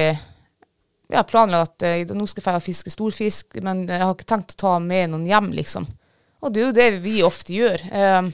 [1.13, 4.29] ja, planlegger at eh, nå skal jeg fære og fiske storfisk, men jeg har ikke
[4.31, 5.89] tenkt å ta med noen hjem, liksom.
[6.43, 7.83] Og det er jo det vi ofte gjør.
[7.91, 8.31] Eh,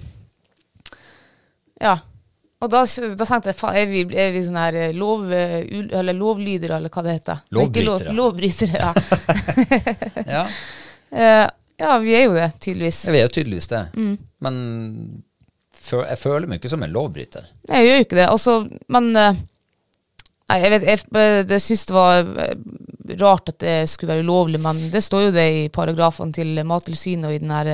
[1.82, 1.96] ja.
[2.58, 2.80] Og da,
[3.14, 5.60] da tenkte jeg, faen, er vi, er vi sånne her eh, lov, eh,
[5.94, 7.42] eller lovlydere, eller hva det heter?
[7.54, 8.12] Lovbrytere.
[8.12, 8.82] lov- Lovbrytere.
[8.82, 8.92] Ja.
[10.38, 10.44] ja.
[11.08, 11.46] Eh,
[11.80, 12.98] ja, vi er jo det, tydeligvis.
[13.08, 13.78] Vi er jo tydeligvis det.
[14.44, 14.56] Men
[15.24, 15.27] fø-
[15.90, 17.48] jeg føler meg ikke som en lovbryter.
[17.68, 18.28] Jeg gjør jo ikke det.
[18.28, 18.58] Altså,
[18.94, 19.40] men eh,
[20.48, 22.54] Nei, jeg vet Jeg, jeg, jeg syns det var eh,
[23.20, 27.28] rart at det skulle være ulovlig, men det står jo det i paragrafene til Mattilsynet
[27.28, 27.68] og i den her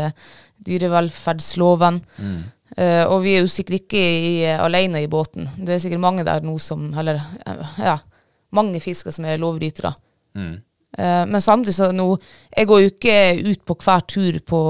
[0.67, 2.01] dyrevelferdsloven.
[2.03, 2.53] dyrevelferdsloven.
[2.75, 5.47] Uh, og vi er jo sikkert ikke i, alene i båten.
[5.55, 7.99] Det er sikkert mange der nå som Eller eh, ja,
[8.55, 9.93] mange fisker som er lovbrytere.
[10.35, 12.09] Eh, men samtidig så nå
[12.57, 13.19] Jeg går jo ikke
[13.53, 14.61] ut på hver tur på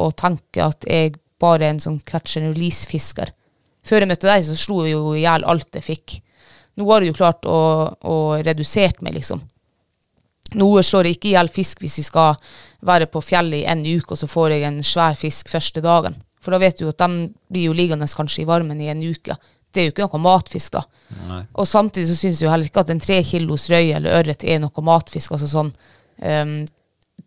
[0.00, 3.32] å tenke at jeg bare en sånn catch and release-fisker.
[3.86, 6.18] Før jeg møtte deg, så slo jeg jo i hjel alt jeg fikk.
[6.78, 7.60] Nå har jeg jo klart å,
[8.00, 9.42] å redusert meg, liksom.
[10.58, 12.34] Noe slår jeg ikke i hjel fisk hvis vi skal
[12.86, 16.18] være på fjellet i en uke, og så får jeg en svær fisk første dagen.
[16.40, 19.02] For da vet du jo at de blir jo liggende kanskje i varmen i en
[19.04, 19.36] uke.
[19.70, 20.82] Det er jo ikke noe matfisk, da.
[21.54, 24.42] Og samtidig så syns jeg jo heller ikke at en tre kilos røye eller ørret
[24.42, 26.56] er noe matfisk, altså sånn um,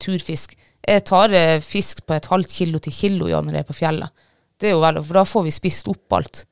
[0.01, 0.57] turfisk.
[0.83, 3.77] Jeg tar eh, fisk på et halvt kilo til kilo ja, når jeg er på
[3.77, 4.25] fjellet.
[4.59, 6.43] Det er jo vel, for da får vi spist opp alt.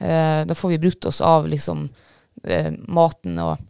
[0.00, 1.84] Eh, da får vi brukt oss av liksom
[2.44, 3.60] eh, maten og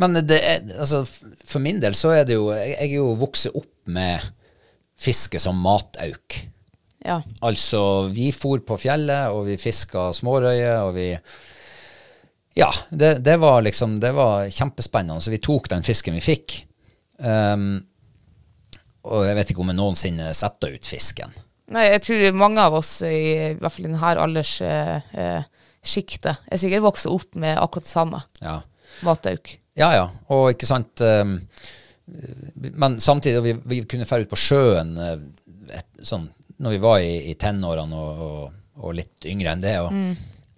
[0.00, 3.50] Men det er, altså, for min del så er det jo jeg er jo vokst
[3.52, 4.22] opp med
[5.00, 6.36] fiske som matauk.
[7.04, 7.22] Ja.
[7.40, 11.08] Altså, vi for på fjellet, og vi fiska smårøye, og vi
[12.58, 15.22] Ja, det, det var liksom Det var kjempespennende.
[15.22, 16.58] Så vi tok den fisken vi fikk.
[17.18, 17.78] Um,
[19.06, 21.32] og jeg vet ikke om jeg noensinne setter ut fisken.
[21.70, 23.20] Nei, jeg tror mange av oss, i,
[23.52, 27.92] i hvert fall i denne alderssjiktet, eh, sjiktet, er sikkert vokst opp med akkurat det
[27.92, 28.22] samme.
[28.42, 28.58] Ja.
[29.06, 29.54] Matauk.
[29.78, 30.08] Ja, ja.
[30.34, 31.36] Og ikke sant um,
[32.74, 35.22] Men samtidig, vi, vi kunne dra ut på sjøen eh,
[35.78, 36.26] et, sånn,
[36.60, 39.76] når vi var i, i tenårene og, og, og litt yngre enn det.
[39.84, 39.94] Og,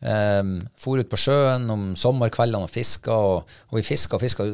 [0.02, 4.46] um, for ut på sjøen om sommerkveldene og fiska, og, og vi fiska og fiska.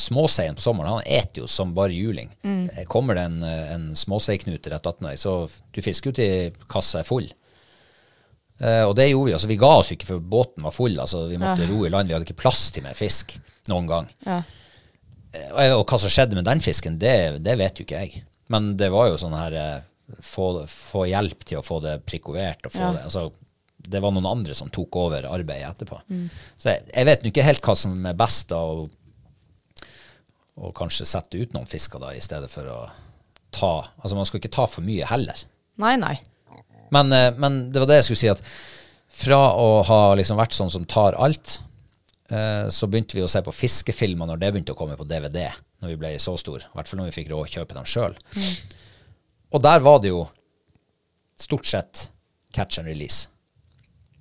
[0.00, 2.30] Småseien på sommeren han eter jo som bare juling.
[2.44, 2.68] Mm.
[2.92, 5.34] Kommer det en, eh, en småseiknute rett attmed deg, så
[5.72, 7.28] du fisker jo til kassa er full.
[8.60, 9.34] Eh, og det gjorde vi.
[9.38, 10.98] altså Vi ga oss ikke før båten var full.
[11.00, 12.08] altså Vi måtte ro i land.
[12.10, 13.38] Vi hadde ikke plass til mer fisk
[13.72, 14.08] noen gang.
[14.26, 14.42] Ja.
[15.32, 18.24] Eh, Og, hva som skjedde med den fisken, det, det vet jo ikke jeg.
[18.52, 19.80] Men det var jo sånn her eh,
[20.26, 22.66] få, få hjelp til å få det prikovert.
[22.66, 22.92] Og få Ja.
[22.98, 23.30] det, altså,
[23.88, 26.00] det var noen andre som tok over arbeidet etterpå.
[26.60, 28.88] Så jeg, jeg vet nå ikke helt hva som er best da, å,
[30.60, 32.80] å kanskje sette ut noen fisker da, i stedet for å
[33.50, 35.40] ta Altså man skal ikke ta for mye heller.
[35.82, 36.14] Nei, nei.
[36.94, 38.42] Men, eh, men det var det jeg skulle si, at
[39.20, 41.56] fra å ha liksom vært sånn som tar alt,
[42.30, 45.48] eh, så begynte vi å se på fiskefilmer når det begynte å komme på DVD,
[45.82, 46.68] når vi ble så store.
[46.68, 48.14] I hvert fall når vi fikk råd kjøpe dem sjøl.
[49.50, 50.24] Og der var det jo
[51.40, 52.06] stort sett
[52.54, 53.26] catch and release.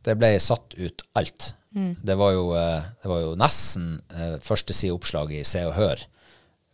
[0.06, 1.54] Det ble satt ut alt.
[1.70, 6.08] Det, var jo, eh, det var jo nesten eh, førstesideoppslag i Se og Hør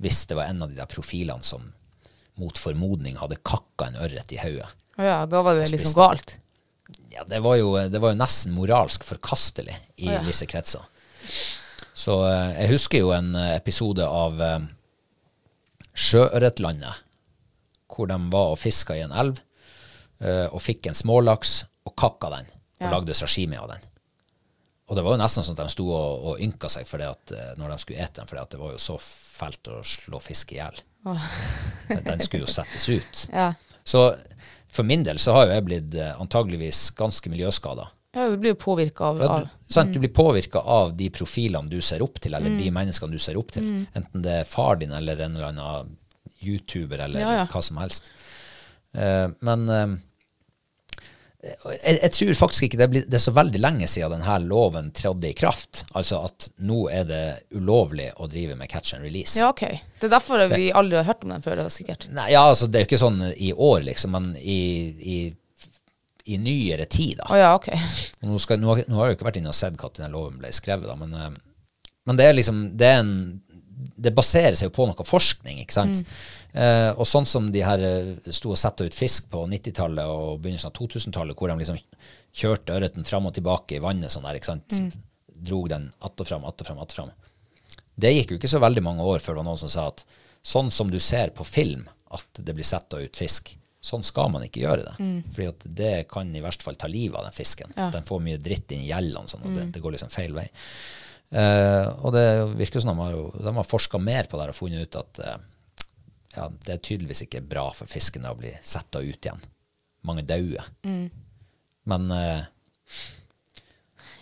[0.04, 1.70] hvis det var en av de der profilene som
[2.40, 4.68] mot formodning hadde kakka en ørret i hodet.
[5.00, 6.38] Ja, da var det liksom galt.
[7.12, 10.20] Ja, det var jo, det var jo nesten moralsk forkastelig i ja.
[10.26, 10.84] visse kretser.
[11.96, 14.68] Så eh, jeg husker jo en eh, episode av eh,
[15.96, 17.04] Sjøørretlandet,
[17.88, 19.40] hvor de var og fiska i en elv,
[20.20, 22.92] eh, og fikk en smålaks og kakka den, og Ja.
[22.92, 23.80] lagde sashimi av den.
[24.90, 27.08] Og det var jo nesten sånn at de sto og, og ynka seg for det
[27.10, 30.20] at, eh, når de skulle ete den, for det var jo så fælt å slå
[30.22, 30.78] fisk i hjel.
[32.06, 33.28] Den skulle jo settes ut.
[33.34, 33.54] Ja.
[33.86, 34.16] Så
[34.70, 37.88] for min del så har jo jeg blitt eh, antageligvis ganske miljøskada.
[38.16, 39.94] ja, du blir jo påvirka av, Ja, av du, sant?
[39.94, 43.38] du blir påvirka av de profilene du ser opp til, eller de menneskene du ser
[43.38, 43.86] opp til.
[43.96, 45.98] Enten det er far din eller en eller annen
[46.46, 47.46] YouTuber eller Ja, ja.
[47.52, 48.12] hva som helst.
[48.96, 49.96] Uh, men eh,
[51.46, 54.38] jeg, jeg tror faktisk ikke det, er blitt- det er så veldig lenge siden denne
[54.50, 55.84] loven trådte i kraft.
[55.96, 57.24] Altså at nå er det
[57.60, 59.38] ulovlig å drive med catch and release.
[59.40, 59.62] Ja, ok.
[60.02, 62.08] Det er derfor vi aldri har hørt om den før, sikkert.
[62.16, 64.60] Nei, ja, altså Det er jo ikke sånn i år, liksom, men i,
[65.16, 65.20] i,
[66.34, 67.20] i nyere tid.
[67.22, 67.30] da.
[67.30, 67.70] Oh, ja, ok.
[68.26, 70.40] Nå, skal, nå, nå har jeg jo ikke vært inne og sett når denne loven
[70.42, 73.14] ble skrevet, da, men, eh, men det er liksom det, er en,
[74.02, 76.02] det baserer seg jo på noe forskning, ikke sant?
[76.56, 80.38] Eh, og sånn som de her eh, sto og satte ut fisk på 90-tallet og
[80.44, 81.80] begynnelsen av 2000-tallet, hvor de liksom
[82.36, 84.78] kjørte ørreten fram og tilbake i vannet sånn der, ikke sant?
[85.36, 87.10] Drog den att og fram, att og fram, att og fram.
[87.96, 90.06] Det gikk jo ikke så veldig mange år før det var noen som sa at
[90.46, 91.84] sånn som du ser på film
[92.16, 93.52] at det blir satt ut fisk,
[93.84, 94.94] sånn skal man ikke gjøre det.
[95.36, 97.74] Fordi at det kan i verste fall ta livet av den fisken.
[97.92, 100.48] Den får mye dritt inn i gjellene, sånn, og det, det går liksom feil vei.
[101.36, 104.60] Eh, og det virker som de har, de har forska mer på det her og
[104.60, 105.38] funnet ut at eh,
[106.36, 109.42] ja, det er tydeligvis ikke bra for fiskene å bli setta ut igjen.
[110.06, 110.68] Mange dauer.
[111.86, 112.44] Men eh,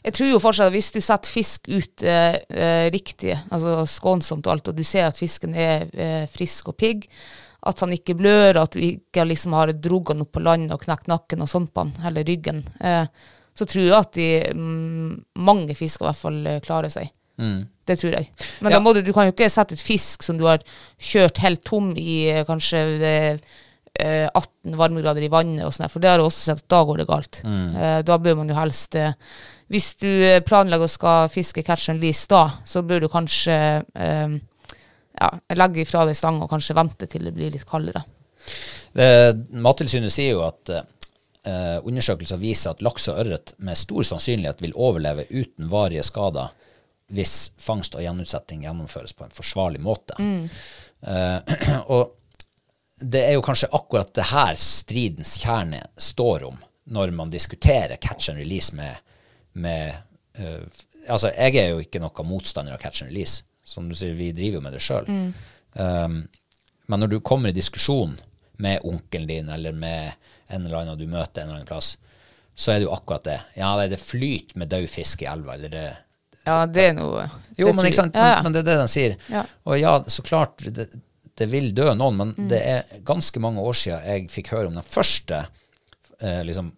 [0.03, 4.47] Jeg tror jo fortsatt at hvis du setter fisk ut eh, eh, riktig, altså skånsomt
[4.47, 7.07] og alt, og du ser at fisken er eh, frisk og pigg,
[7.63, 10.83] at han ikke blør, at du ikke liksom har dratt han opp på land og
[10.83, 13.07] knekt nakken og sånt på han, eller ryggen, eh,
[13.55, 15.11] så tror jeg at de, mm,
[15.45, 17.07] mange fisker i hvert fall eh, klarer seg.
[17.37, 18.29] Det tror jeg.
[18.61, 18.77] Men Ja.
[18.77, 20.61] da må du, du kan jo ikke sette ut fisk som du har
[21.01, 23.37] kjørt helt tom i eh, kanskje eh,
[23.99, 27.01] eh, 18 varmegrader i vannet, og sånt, for det har jeg også sett da går
[27.01, 27.41] det galt.
[27.43, 29.11] Eh, da bør man jo helst eh,
[29.73, 30.07] Hvis du
[30.45, 33.55] planlegger å skal fiske catch and lease da, så bør du kanskje
[33.95, 38.03] ja, legge ifra deg stang og kanskje vente til det blir litt kaldere.
[38.93, 40.69] Eh, Mattilsynet sier jo at
[41.83, 46.53] undersøkelser viser at laks og ørret med stor sannsynlighet vil overleve uten varige skader
[47.13, 50.17] hvis fangst og gjenutsetting gjennomføres på en forsvarlig måte.
[50.17, 51.55] Eh,
[51.93, 52.15] og
[53.03, 56.61] det er jo kanskje akkurat det her stridens kjerne står om
[56.93, 58.97] når man diskuterer catch and release med,
[59.53, 59.93] med
[60.39, 60.65] uh,
[61.03, 63.41] Altså, jeg er jo ikke noen motstander av catch and release.
[63.63, 65.09] Som du sier, vi driver jo med det sjøl.
[65.75, 66.21] Um,
[66.85, 68.15] Men når du kommer i diskusjon
[68.63, 70.11] med onkelen din, eller med
[70.47, 71.97] en eller annen du møter en eller annen plass,
[72.55, 73.39] så er det jo akkurat det.
[73.57, 75.87] Ja, det det flyt med død fisk i elva, eller det
[76.45, 78.13] Ja, det er noe Jo, men, ikke sant?
[78.17, 79.17] Men, men det er det de sier.
[79.65, 80.87] Og ja, så klart, det,
[81.39, 82.47] det vil dø noen, men Mm.
[82.51, 85.45] det er ganske mange år siden jeg fikk høre om den første
[86.19, 86.71] eh, liksom,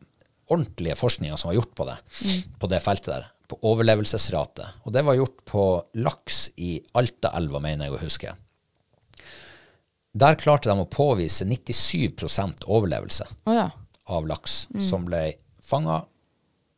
[0.52, 2.44] ordentlige forskninga som var gjort på det, Mm.
[2.60, 4.68] på det feltet der, på overlevelsesrate.
[4.86, 5.64] Og det var gjort på
[5.96, 8.36] laks i Altaelva, mener jeg å huske.
[10.16, 13.70] Der klarte de å påvise 97 overlevelse oh, ja.
[14.08, 14.82] av laks Mm.
[14.82, 16.06] som ble fanga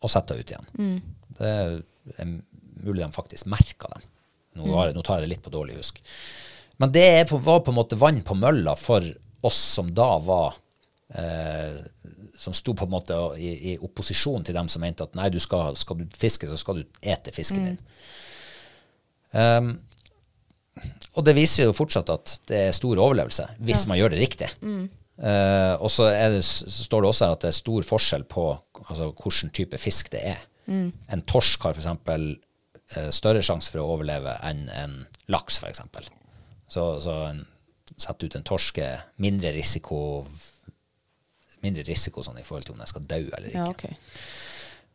[0.01, 1.01] og satt ut igjen.
[1.37, 1.81] Det er
[2.87, 4.05] mulig de faktisk merka dem.
[4.57, 4.73] Nå, Mm.
[4.73, 5.99] har nå tar jeg det litt på dårlig husk.
[6.81, 9.05] Men det på, var på en måte vann på mølla for
[9.45, 10.55] oss som da var
[11.13, 11.77] eh,
[12.37, 15.39] Som sto på en måte i, i opposisjon til dem som mente at nei, du
[15.41, 17.79] skal, skal du fiske, så skal du ete fisken din.
[19.31, 19.71] Um,
[21.17, 24.51] og det viser jo fortsatt at det er stor overlevelse, hvis man gjør det riktig.
[25.17, 28.43] Eh, og så, det, så står det også her at det er stor forskjell på
[28.85, 30.43] altså, hvilken type fisk det er.
[30.69, 31.89] En torsk har f.eks.
[32.95, 34.97] Uh, større sjanse for å overleve enn en
[35.31, 35.81] laks, f.eks.
[36.71, 37.41] Så, så en,
[37.95, 39.99] sette ut en torsk er mindre risiko
[41.63, 43.57] mindre risiko sånn i forhold til om den skal dø eller ikke.
[43.57, 43.97] ja, okay.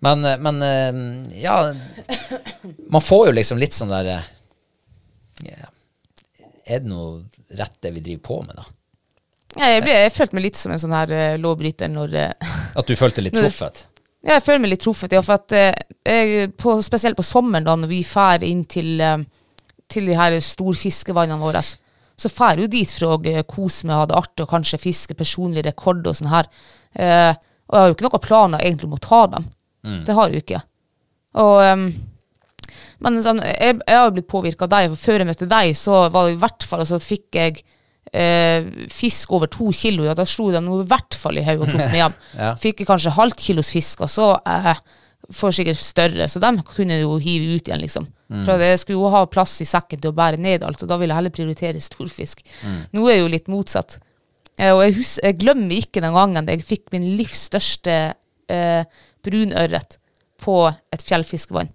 [0.02, 1.56] Men, eh, men eh, ja
[2.90, 4.08] Man får jo liksom litt sånn der
[5.42, 5.68] yeah.
[6.64, 7.24] Er det noe
[7.58, 8.66] rett det vi driver på med, da?
[9.58, 12.52] Ja, jeg, ble, jeg følte meg litt som en sånn her eh, lovbryter når eh,
[12.78, 13.84] At du følte litt truffet?
[14.22, 15.52] Ja, jeg føler meg litt truffet, ja, for at
[16.06, 19.24] eh, på, spesielt på sommeren da, når vi drar inn til, eh,
[19.90, 24.06] til de her storfiskevannene våre, så drar jo dit for å eh, kose meg, ha
[24.06, 26.50] det artig og kanskje fiske personlig rekord og sånn her.
[26.94, 29.50] Eh, og jeg har jo ikke noen planer egentlig om å ta dem.
[30.06, 30.62] Det har jeg jo ikke.
[31.42, 31.86] Og, um,
[33.02, 36.02] men sånn, jeg, jeg har blitt påvirka av deg, for før jeg møtte deg, så
[36.12, 37.62] var det i hvert fall, så fikk jeg
[38.10, 41.68] eh, fisk over to kilo, ja, da slo de noe i hvert fall i hodet
[41.68, 42.18] og tok meg hjem.
[42.42, 42.50] Ja.
[42.60, 44.72] Fikk kanskje halvt kilos fisk, og så eh,
[45.32, 48.08] får sikkert større, så dem kunne jo hive ut igjen, liksom.
[48.32, 50.96] For jeg skulle jo ha plass i sekken til å bære ned alt, og da
[50.96, 52.40] ville jeg heller prioritere storfisk.
[52.96, 53.98] Nå er jeg jo litt motsatt.
[54.60, 57.96] Eh, og jeg, hus jeg glemmer ikke den gangen jeg fikk min livs største
[58.52, 58.82] eh,
[59.24, 59.98] brunørret
[60.42, 60.56] på
[60.92, 61.70] et fjellfiskevann.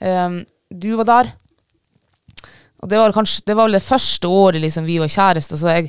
[0.00, 1.30] Um, du var der,
[2.86, 5.72] og det var, kanskje, det var vel det første året liksom, vi var kjærester, så
[5.74, 5.88] jeg,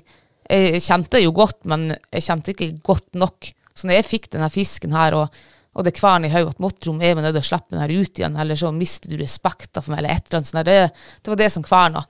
[0.49, 3.51] jeg kjente jo godt, men jeg kjente ikke godt nok.
[3.77, 5.35] Så når jeg fikk denne fisken her, og,
[5.77, 8.17] og det kvern i hodet at Mottrom er nødt til å slippe den her ut
[8.17, 10.77] igjen, eller så mister du respekten for meg, eller et eller annet sånt, det,
[11.21, 12.01] det var det som kverna.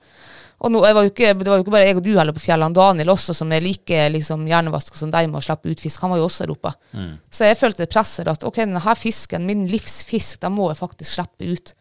[0.64, 2.74] Og nå, var ikke, det var jo ikke bare jeg og du heller på fjellene.
[2.74, 6.14] Daniel også, som er like liksom, hjernevaska som deg med å slippe ut fisk, han
[6.14, 6.72] var jo også der oppe.
[7.30, 11.18] Så jeg følte presset at ok, denne her fisken, min livsfisk, den må jeg faktisk
[11.18, 11.74] slippe ut.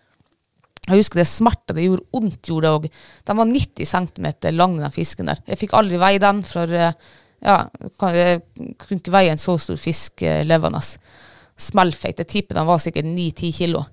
[0.88, 3.00] Jeg husker det smerta, det gjorde vondt, gjorde det òg.
[3.28, 5.42] Den var 90 cm lang, den fisken der.
[5.50, 6.96] Jeg fikk aldri veie den, for eh,
[7.44, 7.58] ja,
[8.16, 8.42] jeg
[8.80, 10.80] kunne ikke veie en så stor fisk eh, levende.
[11.58, 12.24] Smellfeit.
[12.24, 13.84] Jeg tipper den var sikkert 9-10 kilo.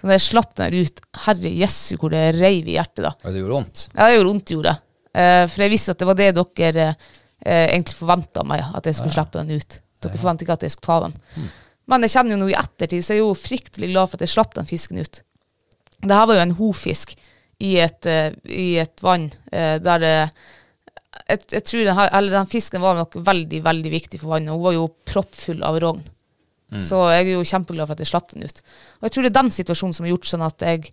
[0.00, 3.14] Så da jeg slapp den ut, herre jessu hvor det reiv i hjertet da.
[3.22, 3.86] Ja, det gjorde vondt?
[3.94, 4.78] Ja, det gjorde vondt, gjorde det.
[5.14, 8.88] Eh, for jeg visste at det var det dere eh, egentlig forventa av meg, at
[8.90, 9.78] jeg skulle slippe den ut.
[10.04, 11.48] Dere forventa ikke at jeg skulle ta den.
[11.90, 14.24] Men jeg kjenner jo nå i ettertid, så jeg er jo fryktelig glad for at
[14.26, 15.22] jeg slapp den fisken ut.
[16.04, 17.14] Det her var jo en hofisk
[17.64, 20.14] i et, eh, i et vann eh, der det
[21.24, 24.52] jeg, jeg tror den, her, eller den fisken var nok veldig, veldig viktig for vannet.
[24.52, 26.02] Hun var jo proppfull av rogn.
[26.74, 28.58] Så jeg er jo kjempeglad for at jeg slapp den ut.
[28.98, 30.90] Og jeg tror det er den situasjonen som har gjort sånn at jeg,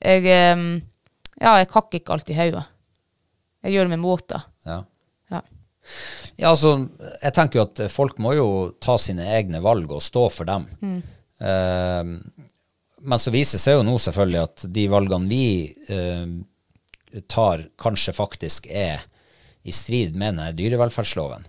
[0.00, 2.64] jeg Ja, jeg kakker ikke alt i hodet.
[3.66, 4.40] Jeg gjør det med måte.
[4.66, 4.78] Ja.
[5.30, 5.42] Ja.
[6.40, 6.72] Ja, altså,
[7.20, 8.48] jeg tenker jo at folk må jo
[8.80, 10.66] ta sine egne valg og stå for dem.
[11.40, 12.14] Eh,
[13.00, 15.44] men så viser det seg jo nå selvfølgelig at de valgene vi
[15.88, 19.02] eh, tar, kanskje faktisk er
[19.62, 21.46] i strid med denne dyrevelferdsloven.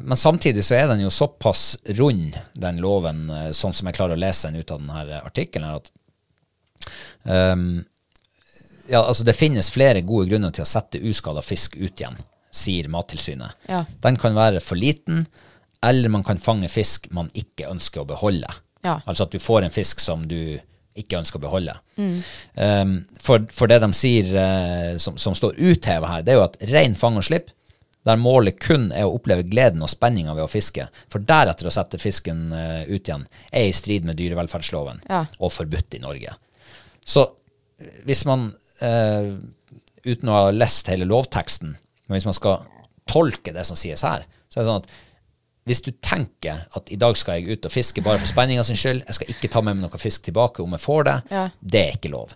[0.00, 4.18] Men samtidig så er den jo såpass rund, den loven, eh, sånn som jeg klarer
[4.18, 5.90] å lese den ut av denne artikkelen, at
[7.24, 7.64] um,
[8.90, 12.18] ja, altså det finnes flere gode grunner til å sette uskada fisk ut igjen,
[12.50, 13.58] sier Mattilsynet.
[13.70, 13.84] Ja.
[14.02, 15.26] Den kan være for liten,
[15.82, 18.50] eller man kan fange fisk man ikke ønsker å beholde.
[18.86, 19.00] Ja.
[19.04, 20.58] Altså at du får en fisk som du
[20.98, 21.74] ikke ønsker å beholde.
[21.96, 26.46] Um, for, for det de sier uh, som, som står utheva her, det er jo
[26.48, 27.52] at rein fang og slipp,
[28.08, 31.74] der målet kun er å oppleve gleden og spenninga ved å fiske, for deretter å
[31.74, 35.26] sette fisken uh, ut igjen, er i strid med dyrevelferdsloven Ja.
[35.38, 36.34] og forbudt i Norge.
[37.04, 37.26] Så
[37.80, 38.50] eh, hvis man,
[38.82, 39.30] uh,
[40.06, 42.64] uten å ha lest hele lovteksten, men hvis man skal
[43.10, 44.92] tolke det som sies her, så er det sånn at
[45.68, 48.76] hvis du tenker at i dag skal jeg ut og fiske bare for spenninga sin
[48.80, 51.48] skyld, jeg skal ikke ta med meg noe fisk tilbake om jeg får det, Ja.
[51.60, 52.32] det er ikke lov.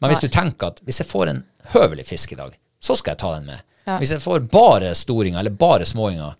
[0.00, 1.42] Men hvis du tenker at hvis jeg får en
[1.74, 3.60] høvelig fisk i dag, så skal jeg ta den med.
[3.86, 3.98] Ja.
[3.98, 6.34] Hvis jeg får bare storinger eller bare småinger,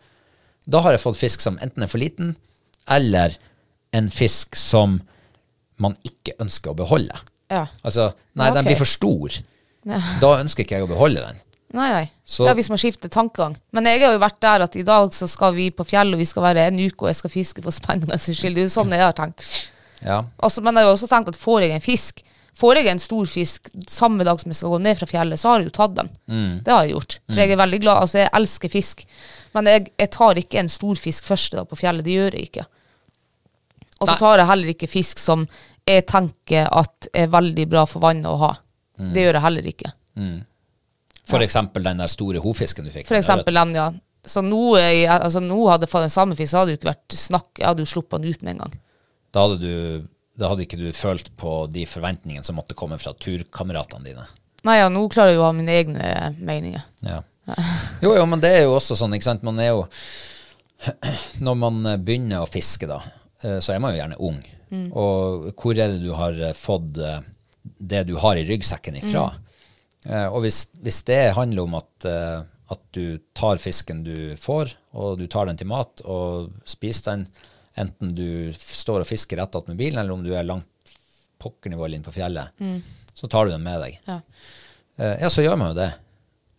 [0.71, 2.35] da har jeg fått fisk som enten er for liten,
[2.89, 3.35] eller
[3.97, 5.01] en fisk som
[5.81, 7.17] man ikke ønsker å beholde.
[7.51, 7.67] Ja.
[7.83, 9.33] Altså, nei, Ja, den blir for stor.
[10.21, 11.41] Da ønsker ikke jeg å beholde den.
[11.73, 12.07] Nei, nei.
[12.27, 13.57] Så- ja, hvis man skifter tankegang.
[13.73, 16.19] Men jeg har jo vært der at i dag så skal vi på fjellet, og
[16.19, 18.55] vi skal være en uke, og jeg skal fiske for spennende skyld.
[18.55, 19.69] Det er jo sånn jeg har tenkt.
[20.03, 20.25] Ja.
[20.43, 22.23] Altså, men jeg har jo også tenkt at får jeg en fisk,
[22.57, 25.49] får jeg en stor fisk samme dag som jeg skal gå ned fra fjellet, så
[25.53, 26.11] har jeg jo tatt den.
[26.65, 27.19] Det har jeg gjort.
[27.29, 29.05] For jeg er veldig glad, altså jeg elsker fisk.
[29.55, 32.51] Men jeg, jeg tar ikke en stor fisk første dag på fjellet, det gjør jeg
[32.51, 32.67] ikke.
[34.01, 35.47] Og så tar jeg heller ikke fisk som
[35.87, 38.53] jeg tenker at er veldig bra for vannet å ha.
[38.99, 39.93] Det gjør jeg heller ikke.
[41.29, 43.09] For eksempel den der store hovfisken du fikk.
[43.11, 43.91] For eksempel den, ja.
[44.27, 47.51] Så nå, altså, nå hadde fått en samefisk, hadde det ikke vært snakk.
[47.57, 48.75] Jeg hadde jo sluppet den ut med en gang.
[49.33, 50.09] Da hadde, du,
[50.41, 54.27] da hadde ikke du følt på de forventningene som måtte komme fra turkameratene dine.
[54.69, 56.85] Nei, ja, nå klarer jeg jo å ha mine egne meninger.
[57.07, 57.23] Ja.
[58.03, 59.47] Jo, jo, men det er jo også sånn, ikke sant.
[59.47, 59.87] Man er jo
[61.45, 63.01] Når man begynner å fiske, da,
[63.43, 64.41] eh, så er man jo gjerne ung.
[64.71, 67.23] Og hvor er det du har fått eh,
[67.63, 69.27] det du har i ryggsekken ifra?
[69.35, 69.50] Eh,
[70.09, 72.41] Og hvis, hvis det handler om at, eh,
[72.73, 77.27] at du tar fisken du får, og du tar den til mat og spiser den,
[77.81, 80.67] enten du står og fisker rett attmed bilen, eller om du er langt
[81.41, 82.57] pokkernivå inn på fjellet,
[83.17, 84.01] så tar du den med deg.
[84.09, 84.21] Ja.
[85.01, 85.91] Eh, ja, så gjør man jo det.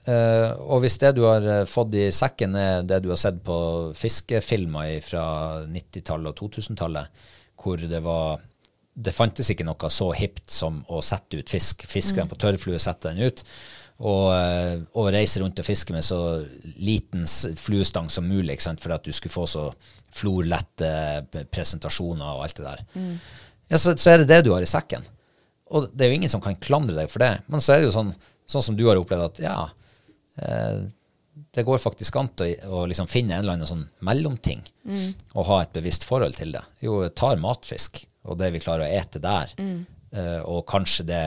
[0.10, 3.38] Eh, og hvis det du har eh, fått i sekken er det du har sett
[3.46, 3.58] på
[3.98, 5.26] fiskefilmer fra
[5.70, 7.22] 90-tallet og 2000-tallet,
[7.62, 8.42] hvor det var
[9.02, 11.86] Det fantes ikke noe så hipt som å sette ut fisk.
[11.90, 13.44] Fiske den på tørrflue, sette den ut.
[14.02, 16.20] Og, eh, og reise rundt og fiske med så
[16.82, 17.26] liten
[17.60, 19.68] fluestang som mulig, for at du skulle få så
[20.12, 20.92] florlette
[21.54, 22.86] presentasjoner og alt det der.
[23.72, 25.06] Ja, så, så er det det du har i sekken.
[25.72, 27.36] Og det er jo ingen som kan klandre deg for det.
[27.48, 28.10] Men så er det jo sånn,
[28.50, 29.60] sånn som du har opplevd at ja,
[30.42, 30.82] eh,
[31.56, 32.50] det går faktisk an å,
[32.82, 34.64] å liksom finne en eller annen sånn mellomting
[35.36, 36.64] og ha et bevisst forhold til det.
[36.84, 39.78] Jo, tar matfisk, og det vi klarer å ete der, mm.
[40.46, 41.24] og kanskje det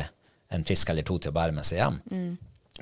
[0.54, 1.96] en fisk eller to til å bære med seg hjem.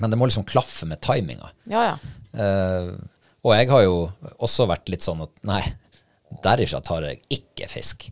[0.00, 1.50] Men det må liksom klaffe med timinga.
[1.70, 1.96] Ja, ja.
[2.36, 2.94] uh,
[3.42, 3.96] og jeg har jo
[4.38, 5.62] også vært litt sånn at nei,
[6.44, 8.06] derifra tar jeg ikke fisk.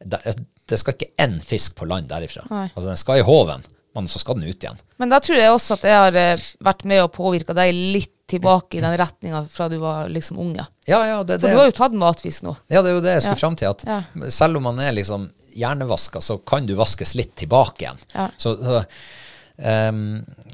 [0.00, 0.20] Det,
[0.66, 2.46] det skal ikke én fisk på land derifra.
[2.50, 2.66] Nei.
[2.72, 3.66] Altså Den skal i håven,
[3.96, 4.76] men så skal den ut igjen.
[5.00, 8.12] Men da tror jeg også at jeg har eh, vært med og påvirka deg litt
[8.28, 10.64] tilbake i den retninga fra du var liksom unge.
[10.90, 12.56] Ja, ja, det, For det, du har jo tatt matfisk nå.
[12.68, 13.42] ja, det er jo det jeg skulle Ja.
[13.44, 13.68] fram til.
[13.70, 14.30] At Ja.
[14.34, 18.00] selv om man er liksom hjernevaska, så kan du vaskes litt tilbake igjen.
[18.14, 18.26] Ja.
[18.36, 18.82] Så, så
[19.62, 20.02] um,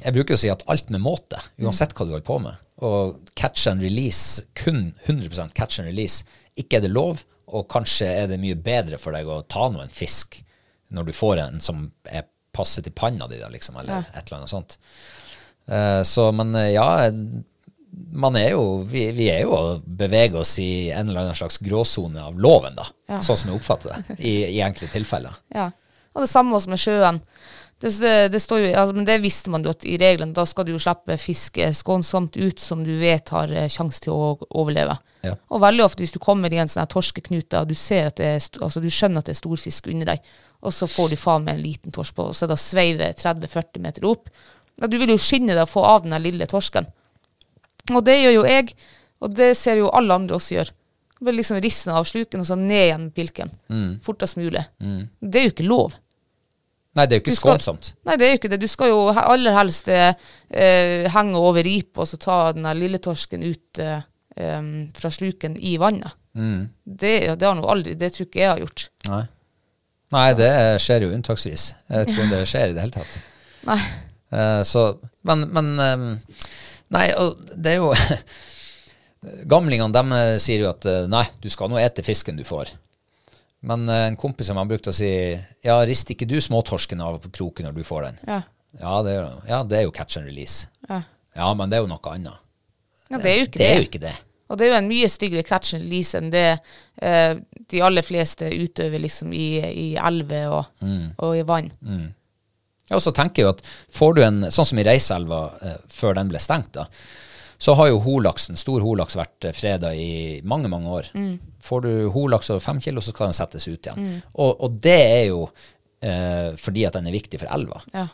[0.03, 2.61] jeg bruker jo å si at alt med måte, uansett hva du holder på med,
[2.83, 6.23] og catch and release, kun 100% catch and release,
[6.59, 7.23] ikke er det lov,
[7.53, 10.39] og kanskje er det mye bedre for deg å ta noen fisk
[10.93, 14.39] når du får en som er passe til panna di, da, liksom, eller et eller
[14.39, 14.77] annet sånt.
[15.69, 17.09] Uh, så, men eh, ja,
[18.13, 21.59] man er jo, vi, vi er jo å bevege oss i en eller annen slags
[21.63, 22.87] gråsone av loven, da.
[23.21, 25.35] Sånn som jeg oppfatter det, i, i enkelte tilfeller.
[25.53, 25.69] Ja.
[26.13, 27.21] Og det samme også med sjøen.
[27.83, 30.31] Det, det står jo, altså, men det visste man jo at i reglene.
[30.35, 34.13] Da skal du jo slippe fisk skånsomt ut som du vet har eh, sjanse til
[34.15, 34.95] å overleve.
[35.27, 35.33] Ja.
[35.51, 38.29] Og veldig ofte hvis du kommer i en sånn torskeknute, og du, ser at det
[38.37, 40.31] er, altså, du skjønner at det er storfisk under deg,
[40.63, 43.83] og så får du faen meg en liten torsk på, og så da sveiver 30-40
[43.83, 44.31] meter opp.
[44.79, 46.87] Ja, du vil jo skynde deg å få av den lille torsken.
[47.91, 48.77] Og det gjør jo jeg,
[49.19, 50.77] og det ser jo alle andre også gjøre.
[51.23, 53.51] Bare liksom risse av sluken, og så ned igjen med pilken.
[54.03, 54.63] Fortest mulig.
[55.19, 55.99] Det er jo ikke lov.
[56.93, 57.93] Nei, det er jo ikke skal- skånsomt.
[58.05, 58.59] Nei, det er jo ikke det.
[58.61, 60.13] Du skal jo aller helst eh,
[61.13, 64.01] henge over ripa og så ta den lille torsken ut eh,
[64.97, 66.13] fra sluken i vannet.
[66.33, 68.87] Det, det har aldri, det tror ikke jeg har gjort.
[69.09, 69.23] Nei.
[70.13, 71.67] Nei, det skjer jo unntaksvis.
[71.89, 73.19] Jeg vet ikke om det skjer i det hele tatt.
[73.69, 73.79] Nei.
[74.33, 74.87] Eh, så,
[75.29, 75.75] men, men
[76.93, 77.93] Nei, og det er jo
[79.49, 82.73] Gamlingene de eh, sier jo at eh, nei, du skal nå ete fisken du får.
[83.63, 85.09] Men eh, en kompis som han brukte å si
[85.63, 88.21] ja, rister ikke du småtorsken av på kroken når du får den?
[88.27, 88.41] Ja.
[88.81, 90.67] Ja, det er, ja, det er jo catch and release.
[90.89, 91.03] Ja.
[91.37, 92.39] Ja, men det er jo noe annet.
[93.09, 93.69] ja, det er jo ikke Det det.
[93.71, 94.13] er jo ikke det.
[94.51, 96.47] Og det er jo en mye styggere catch and release enn det
[97.01, 97.35] eh,
[97.71, 100.83] de aller fleste utøver liksom i, i elver og,
[101.23, 101.71] og i vann.
[102.91, 103.63] Ja, og så tenker jeg jo at
[103.95, 106.85] får du en, sånn som i Reiselva eh, før den ble stengt da,
[107.63, 111.13] så har jo holaksen, stor holaks vært eh, freda i mange, mange år.
[111.63, 114.19] Får du holaks over fem kilo, så skal den settes ut igjen.
[114.33, 115.45] Og, og det er jo
[116.03, 117.79] eh, fordi at den er viktig for elva.
[117.95, 118.07] Ja.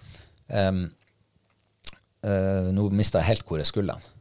[0.49, 0.87] Um,
[2.25, 4.15] uh, nå mista jeg helt hvor jeg skulle hen.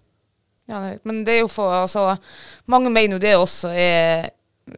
[0.68, 2.10] Ja, men det er jo for altså,
[2.68, 4.28] Mange mener jo det også er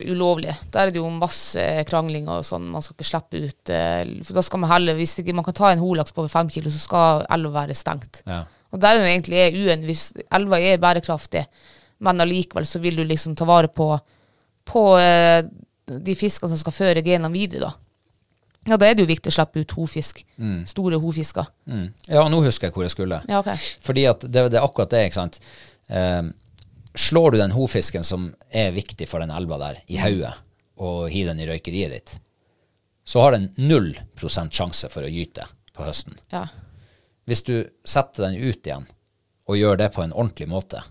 [0.07, 0.53] ulovlig.
[0.71, 2.69] Der er det jo masse krangling og sånn.
[2.71, 5.57] Man skal ikke slippe ut eh, For da skal man heller Hvis ikke man kan
[5.59, 8.23] ta en holaks på over fem kilo, så skal elva være stengt.
[8.23, 8.45] Ja.
[8.71, 11.45] Og der er jo egentlig EU-en, Hvis elva er bærekraftig,
[12.07, 13.93] men allikevel så vil du liksom ta vare på,
[14.65, 15.43] på eh,
[15.91, 17.73] de fiskene som skal føre genene videre, da.
[18.69, 20.21] Ja, da er det jo viktig å slippe ut hofisk.
[20.69, 21.49] Store hofisker.
[21.65, 21.87] Mm.
[22.13, 23.23] Ja, nå husker jeg hvor jeg skulle.
[23.29, 23.57] Ja, okay.
[23.85, 25.39] Fordi at det, det er akkurat det, ikke sant.
[25.89, 26.29] Eh,
[26.95, 30.35] slår du den hovfisken som er viktig for den elva der, i hodet,
[30.81, 32.19] og hiver den i røykeriet ditt,
[33.09, 36.21] så har den null prosent sjanse for å gyte på høsten.
[36.35, 36.45] Ja.
[37.29, 37.55] Hvis du
[37.85, 38.87] setter den ut igjen,
[39.51, 40.83] og gjør det på en ordentlig måte,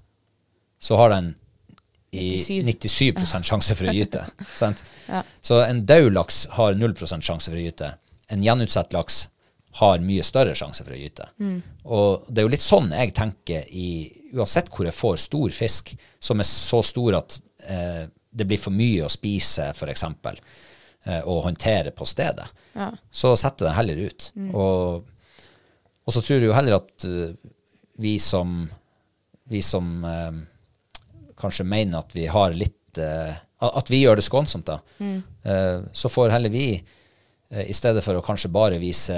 [0.80, 1.34] så har den
[2.12, 3.14] i 97.
[3.22, 4.24] 97 sjanse for å gyte.
[4.60, 4.84] sant?
[5.08, 5.24] Ja.
[5.42, 7.94] Så en død laks har 0% sjanse for å gyte.
[8.30, 9.28] En gjenutsett laks
[9.80, 11.28] har mye større sjanse for å gyte.
[11.86, 13.90] Og det er jo litt sånn jeg tenker i
[14.34, 18.74] Uansett hvor jeg får stor fisk som er så stor at eh, det blir for
[18.74, 20.04] mye å spise, f.eks.,
[21.06, 22.46] eh, og håndtere på stedet,
[22.78, 22.92] Ja.
[23.10, 24.28] så setter jeg den heller ut.
[24.54, 25.08] Og,
[26.10, 27.36] og så tror jeg jo heller at eh,
[28.02, 28.64] vi som,
[29.54, 30.40] vi som eh,
[31.38, 34.80] kanskje mener at vi har litt eh, At vi gjør det skånsomt, da.
[35.44, 36.82] Eh, så får heller vi,
[37.52, 39.18] eh, i stedet for å kanskje bare vise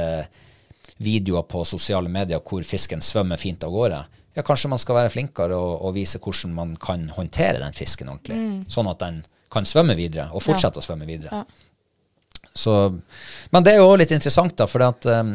[0.98, 4.00] videoer på sosiale medier hvor fisken svømmer fint av gårde,
[4.34, 8.10] ja, kanskje man skal være flinkere og, og vise hvordan man kan håndtere den fisken
[8.10, 8.66] ordentlig.
[8.72, 9.22] Sånn at den
[9.52, 11.44] kan svømme videre, og fortsette å svømme videre.
[12.54, 12.74] Så,
[13.52, 15.34] men det er jo også litt interessant, da, for at eh,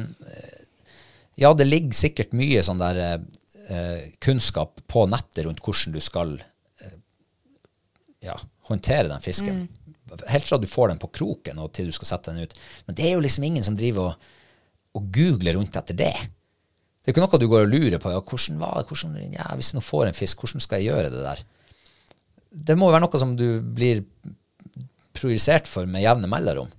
[1.37, 3.17] ja, det ligger sikkert mye sånn der eh,
[3.69, 6.97] eh, kunnskap på nettet rundt hvordan du skal eh,
[8.25, 8.37] ja,
[8.71, 9.67] håndtere den fisken.
[10.31, 12.57] Helt fra du får den på kroken og til du skal sette den ut.
[12.87, 14.33] Men det er jo liksom ingen som driver og,
[14.97, 16.15] og googler rundt etter det.
[17.07, 18.11] Det er ikke noe du går og lurer på.
[18.15, 18.89] Ja, hvordan var det?
[18.89, 21.45] Hvordan, ja, hvis jeg nå får en fisk, hvordan skal jeg gjøre det der?
[22.67, 24.01] Det må jo være noe som du blir
[25.17, 26.73] projisert for med jevne mellomrom.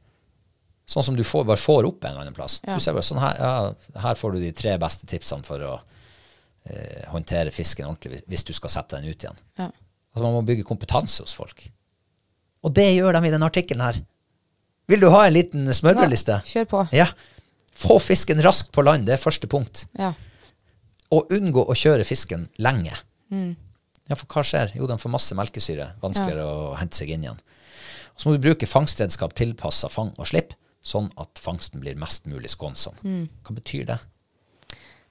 [0.88, 2.62] Sånn som du får, bare får opp en eller annen plass.
[2.64, 2.78] Ja.
[2.78, 5.74] Du ser bare sånn her, ja, her får du de tre beste tipsene for å
[6.70, 9.36] eh, håndtere fisken ordentlig hvis- du skal sette den ut igjen.
[9.60, 9.68] Ja.
[10.16, 11.66] Altså Man må bygge kompetanse hos folk.
[12.64, 14.00] Og det gjør de i denne artikkelen her.
[14.88, 16.40] Vil du ha en liten smørbrødliste?
[16.48, 16.86] Kjør på.
[16.96, 17.08] Ja.
[17.78, 19.86] Få fisken raskt på land, det er første punkt.
[20.00, 20.14] Ja.
[21.12, 22.96] Og unngå å kjøre fisken lenge.
[23.30, 24.72] Ja, for hva skjer?
[24.76, 25.90] Jo, den får masse melkesyre.
[26.02, 27.40] Vanskeligere å hente seg inn igjen.
[28.16, 30.54] Og så må du bruke fangstredskap tilpassa fang og slipp,
[30.88, 32.96] sånn at fangsten blir mest mulig skånsom.
[33.44, 33.98] Hva betyr det?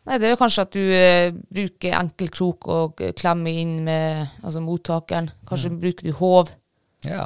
[0.07, 3.81] Nei, det er jo kanskje at du uh, bruker enkel krok og eh, klemmer inn
[3.89, 5.33] med altså mottakeren.
[5.49, 6.53] Kanskje bruker du håv.
[7.07, 7.25] Ja.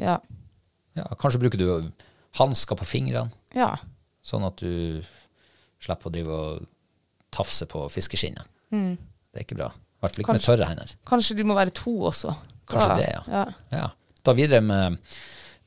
[0.00, 0.16] Ja.
[0.96, 1.08] ja.
[1.20, 1.68] Kanskje bruker du
[2.40, 3.74] hansker på fingrene, ja.
[4.24, 5.02] sånn at du
[5.82, 6.64] slipper å drive og
[7.34, 8.48] tafse på fiskeskinnet.
[8.72, 9.68] Det er ikke bra.
[9.68, 10.94] I hvert fall ikke med tørre hender.
[11.08, 12.32] Kanskje du må være to også.
[12.70, 12.96] Kanskje ja.
[12.96, 13.22] det, ja.
[13.28, 13.76] ja.
[13.76, 14.16] Ja.
[14.24, 14.96] Da videre med,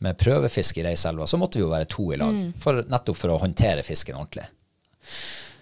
[0.03, 2.53] med prøvefiske i Reiselva, så måtte vi jo være to i lag, Mm.
[2.59, 4.45] for, nettopp for å håndtere fisken ordentlig.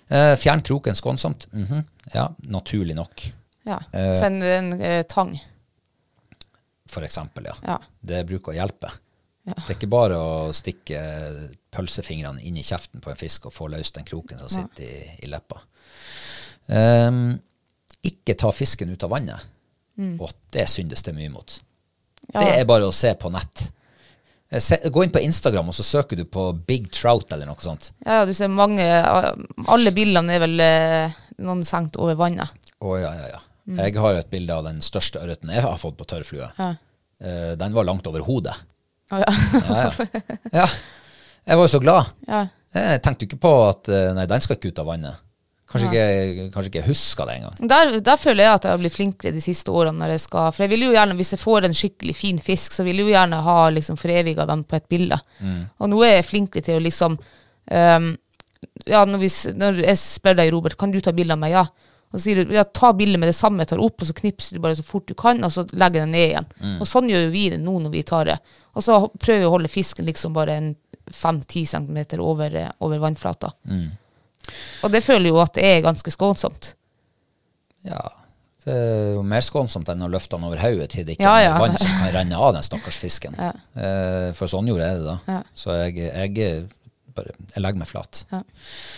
[0.09, 1.47] Eh, fjern kroken skånsomt.
[1.53, 1.83] Mhm.
[2.13, 3.31] Ja, naturlig nok,
[3.65, 3.79] ja.
[3.93, 4.13] Eh.
[4.13, 5.39] Så en, en eh, tang.
[6.87, 7.55] for eksempel, ja.
[7.65, 7.79] Ja.
[8.01, 8.91] Det bruker å hjelpe.
[9.45, 9.53] Ja.
[9.57, 10.99] Det er ikke bare å stikke
[11.73, 14.99] pølsefingrene inn i kjeften på en fisk og få løst den kroken som sitter i,
[15.25, 15.57] i leppa.
[16.67, 17.39] Um,
[18.05, 19.49] ikke ta fisken ut av vannet.
[20.19, 21.59] Og det syndes det mye mot.
[22.33, 22.39] Ja.
[22.39, 23.67] Det er bare å se på nett.
[24.53, 27.91] Eh, gå inn på Instagram, og så søker du på Big Trout eller noe sånt.
[28.05, 28.85] Ja, ja, du ser mange
[29.65, 32.53] Alle bildene er vel eh, noen senkt over vannet.
[32.83, 33.41] Å ja, ja, ja.
[33.79, 36.49] Jeg har et bilde av den største ørreten jeg har fått på tørrflue.
[36.59, 36.73] Ja.
[37.23, 38.55] Eh, den var langt over hodet.
[39.11, 39.31] Å, ja.
[39.53, 40.25] Ja, ja.
[40.63, 40.67] ja.
[41.43, 42.11] Jeg var jo så glad.
[42.27, 42.45] ja.
[42.73, 45.22] Jeg tenkte ikke på at eh, nei, den skal ikke ut av vannet.
[45.73, 47.69] Kanskje ikke, kanskje ikke jeg huska det engang.
[47.71, 49.97] Der, der føler jeg at jeg har blitt flinkere de siste årene.
[49.97, 52.75] når jeg skal, For jeg vil jo gjerne, Hvis jeg får en skikkelig fin fisk,
[52.77, 55.17] så vil jeg jo gjerne ha liksom foreviga den på et bilde.
[55.79, 58.11] Og nå er jeg flinkere til å liksom um,
[58.87, 61.57] Ja, når, vi, når jeg spør deg, Robert, kan du ta bilde av meg?
[61.57, 61.65] Ja.
[62.13, 64.13] Og så sier du ja, ta bildet med det samme jeg tar opp, og så
[64.13, 66.47] knipser du bare så fort du kan, og så legger jeg det ned igjen.
[66.77, 68.37] Og sånn gjør vi det nå når vi tar det.
[68.77, 70.69] Og så prøver vi å holde fisken liksom bare en
[71.09, 73.49] 5-10 centimeter over, eh, over vannflata.
[74.83, 76.73] Og det føler jo at det er ganske skånsomt.
[77.87, 78.03] Ja,
[78.63, 81.33] det er jo mer skånsomt enn å løfte den over hodet til det ikke Ja,
[81.39, 81.57] er ja.
[81.59, 83.35] vann som kan renne av den stakkars fisken.
[83.43, 83.51] Ja.
[84.37, 85.17] for sånn gjorde jeg det da.
[85.27, 85.41] Ja.
[85.57, 86.69] Så jeg, jeg,
[87.15, 88.23] bare, jeg legger meg flat.
[88.31, 88.41] Ja.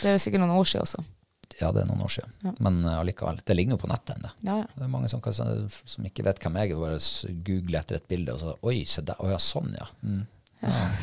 [0.03, 1.05] Det er jo sikkert noen år siden også.
[1.55, 2.55] Ja, det er noen år siden.
[2.59, 3.39] Men eh, allikevel.
[3.47, 4.31] Det ligger jo på nettet ennå.
[4.43, 4.69] Ja, ja.
[4.75, 5.33] Det er mange som, kan,
[5.71, 9.03] som ikke vet hvem jeg er, bare googler etter et bilde og så Oi, se
[9.07, 9.19] der.
[9.23, 9.87] Å ja, sånn, ja.
[10.03, 10.25] Mm.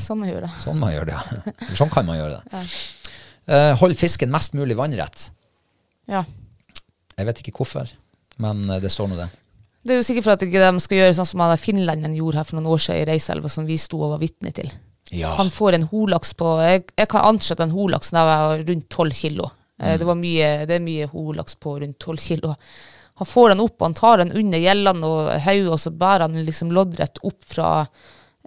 [0.03, 0.51] Sånn man gjør det.
[0.61, 1.55] Sånn man gjør det, ja.
[1.79, 2.63] Sånn kan man gjøre det.
[3.47, 5.31] Eh, hold fisken mest mulig vannrett.
[6.11, 6.25] Ja.
[7.17, 7.91] Jeg vet ikke hvorfor,
[8.43, 9.29] men eh, det står nå det.
[9.83, 12.39] Det er jo sikkert for at ikke de skal gjøre sånn som han finlenderen gjorde
[12.39, 14.71] her for noen år siden i Reiselva, som vi sto og var vitne til.
[15.13, 15.35] Ja.
[15.41, 19.17] Han får en holaks på Jeg, jeg kan anslå at den holaksen var rundt 12
[19.19, 19.51] kilo.
[19.83, 19.99] Mm.
[19.99, 22.55] Det, var mye, det er mye holaks på rundt 12 kilo.
[23.21, 26.47] Han får den opp, han tar den under gjellene og hodet, og så bærer han
[26.47, 27.73] liksom loddrett opp fra,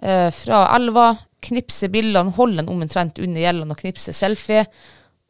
[0.02, 1.10] eh, fra elva,
[1.46, 4.66] knipser bildene, holder den omtrent under gjellene og knipser selfie.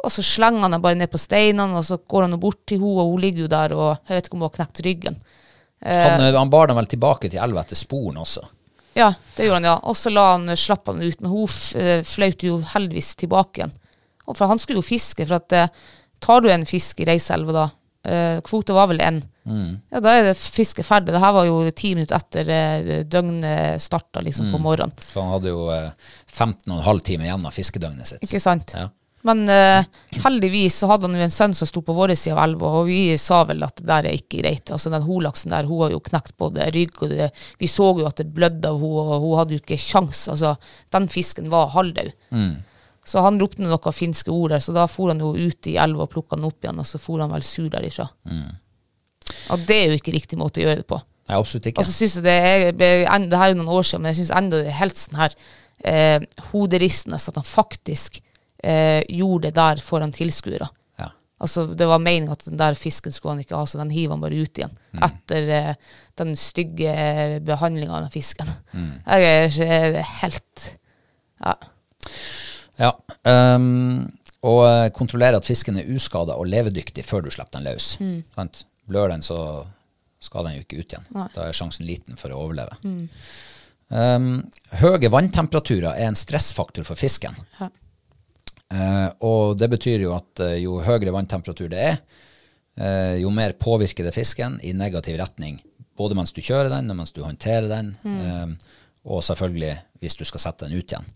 [0.05, 2.83] Og så slenger han den bare ned på steinene, og så går han bort til
[2.83, 5.19] henne, og hun ligger jo der, og jeg vet ikke om hun har knekt ryggen.
[5.87, 8.45] Han, eh, han bar dem vel tilbake til elva etter sporen også.
[8.97, 9.77] Ja, det gjorde han, ja.
[9.85, 13.75] Og så la han, slapp han ut, men hun eh, fløyt jo heldigvis tilbake igjen.
[14.27, 15.73] Og for han skulle jo fiske, for at eh,
[16.25, 17.67] tar du en fisk i Reiselva da,
[18.47, 19.01] kvota var vel
[19.47, 21.15] en, ja da er det fisket ferdig.
[21.15, 24.95] Det her var jo ti minutter etter eh, døgnet starta liksom på morgenen.
[25.13, 25.91] Så han hadde jo eh,
[26.33, 28.25] 15,5 timer igjen av fiskedøgnet sitt.
[28.27, 28.75] Ikke sant?
[28.77, 28.89] Ja.
[29.27, 29.87] Men eh,
[30.23, 32.91] heldigvis så hadde han jo en sønn som sto på vår side av elva, og
[32.91, 34.71] vi sa vel at det der er ikke greit.
[34.71, 38.07] Altså Den holaksen der, hun har jo knekt både rygg og det, Vi så jo
[38.07, 40.27] at det blødde av henne, og hun hadde jo ikke sjans.
[40.31, 40.55] Altså,
[40.95, 42.13] den fisken var halvdød.
[43.07, 46.07] Så han ropte noen finske ord der, så da for han jo ut i elva
[46.07, 48.09] og plukka den opp igjen, og så for han vel sur derifra.
[49.55, 50.99] Og det er jo ikke riktig måte å gjøre det på.
[51.26, 51.82] Nei, absolutt ikke.
[51.82, 54.20] Og så synes jeg det er, det her er jo noen år siden, men jeg
[54.20, 55.37] synes enda det er helt sånn her
[55.91, 58.20] eh, hoderistende at han faktisk
[58.62, 60.68] eh, gjorde det der foran tilskuere.
[61.01, 61.09] ja.
[61.43, 64.14] Altså, det var meninga at den der fisken skulle han ikke ha, så den hiver
[64.14, 64.76] han bare ut igjen.
[65.05, 65.72] Etter eh,
[66.22, 68.53] den stygge eh, behandlinga av den fisken.
[69.16, 70.70] Jeg er helt
[71.43, 71.57] Ja.
[72.76, 72.91] Ja,
[73.24, 74.05] um,
[74.45, 77.95] og eh, kontrollere at fisken er uskada og levedyktig før du slipper den løs.
[78.37, 78.66] Sant?
[78.87, 79.39] Blør den, så
[80.22, 81.11] skal den jo ikke ut igjen.
[81.34, 82.78] Da er sjansen liten for å overleve.
[83.95, 84.41] Ehm,
[84.80, 87.37] høye vanntemperaturer er en stressfaktor for fisken.
[87.61, 87.70] Ja.
[88.74, 92.01] Eh, og det betyr jo at uh, jo høyere vanntemperatur det er,
[92.80, 95.61] uh, jo mer påvirker det fisken i negativ retning.
[95.97, 98.72] Både mens du kjører den, og mens du håndterer den, eh,
[99.09, 99.70] og selvfølgelig
[100.03, 101.07] hvis du skal sette den ut igjen.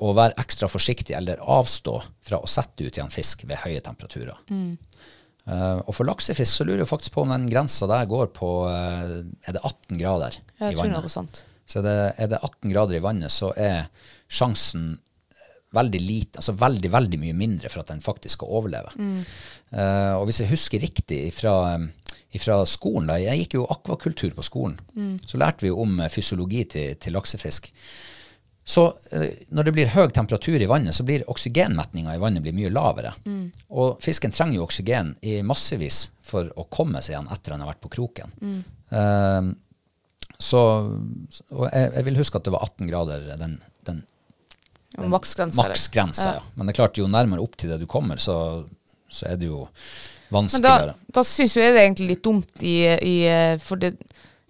[0.00, 4.38] Og vær ekstra forsiktig eller avstå fra å sette ut igjen fisk ved høye temperaturer.
[5.44, 8.50] Eh, og for laksefisk så lurer jeg faktisk på om den grensa der går på
[8.64, 11.10] uh, Er det 18 grader Jeg i vannet?
[11.12, 11.42] sånt.
[11.68, 13.90] Så er det, er det 18 grader i vannet, så er
[14.28, 14.94] sjansen
[15.74, 18.92] veldig lite, altså veldig, veldig mye mindre for at den faktisk skal overleve.
[19.74, 21.54] Eh, og hvis jeg husker riktig fra,
[22.44, 24.76] fra skolen, da, jeg gikk jo akvakultur på skolen,
[25.26, 27.72] så lærte vi jo om eh, fysiologi til, til laksefisk.
[28.64, 32.56] Så eh, når det blir høy temperatur i vannet, så blir oksygenmetninga i vannet blir
[32.56, 33.12] mye lavere.
[33.76, 37.74] Og fisken trenger jo oksygen i massevis for å komme seg igjen etter han har
[37.74, 38.32] vært på kroken.
[38.88, 39.52] Eh,
[40.40, 44.02] så og jeg, jeg vil huske at det var 18 grader, den, den
[44.96, 45.10] den
[45.66, 46.34] maksgrensa.
[46.36, 46.42] Ja.
[46.54, 48.36] Men det er klart, jo nærmere opp til det du kommer, så,
[49.10, 49.64] så er det jo
[50.34, 50.94] vanskeligere.
[50.94, 53.16] Men da, da syns jeg det er egentlig litt dumt i, i
[53.62, 53.96] For det,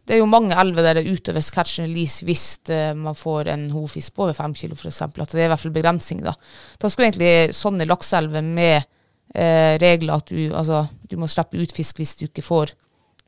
[0.05, 3.49] det er jo mange elver der det utøves catch and release hvis eh, man får
[3.55, 5.01] en hovfisk på over fem kilo, f.eks.
[5.07, 6.35] At det er i hvert fall begrensning, da.
[6.81, 8.85] Da skulle egentlig sånne lakseelver med
[9.35, 12.75] eh, regler at du, altså, du må slippe ut fisk hvis du ikke får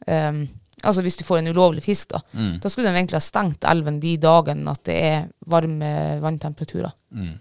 [0.06, 0.44] ehm,
[0.84, 2.20] Altså hvis du får en ulovlig fisk, da.
[2.60, 5.88] Da skulle de egentlig ha stengt elven de dagene at det er varme
[6.20, 6.92] vanntemperaturer.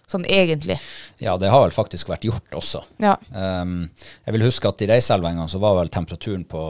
[0.08, 0.78] Sånn egentlig.
[1.20, 2.84] Ja, det har vel faktisk vært gjort også.
[3.04, 3.18] Ja.
[3.34, 3.90] Um,
[4.24, 6.62] jeg vil huske at i Reiselva en gang så var vel temperaturen på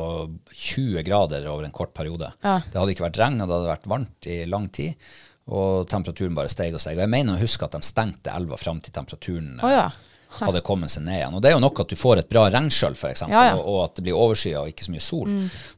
[0.50, 2.32] 20 grader over en kort periode.
[2.42, 2.58] Ja.
[2.66, 4.98] Det hadde ikke vært regn, og det hadde vært varmt i lang tid.
[5.54, 6.98] Og temperaturen bare steg og steg.
[6.98, 9.90] Og jeg mener å huske at de stengte elva fram til temperaturen oh, ja.
[10.40, 11.36] Hadde kommet seg ned igjen.
[11.38, 13.54] Og det er jo nok at du får et bra regnskjøll, f.eks., Ja, ja.
[13.58, 15.32] og, og at det blir overskya og ikke så mye sol.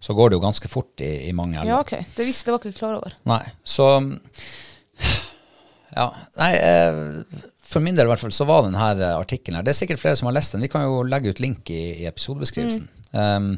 [0.03, 1.72] Så går det jo ganske fort i, i mange elver.
[1.74, 1.93] ja, OK.
[2.18, 3.16] Det visste jeg var ikke klar over.
[3.30, 3.89] Nei, så
[5.97, 6.97] Ja, nei eh,
[7.66, 8.82] For min del i hvert fall så var denne
[9.18, 10.62] artikkelen her Det er sikkert flere som har lest den.
[10.66, 12.88] Vi kan jo legge ut link i, i episodebeskrivelsen.
[13.14, 13.51] Um,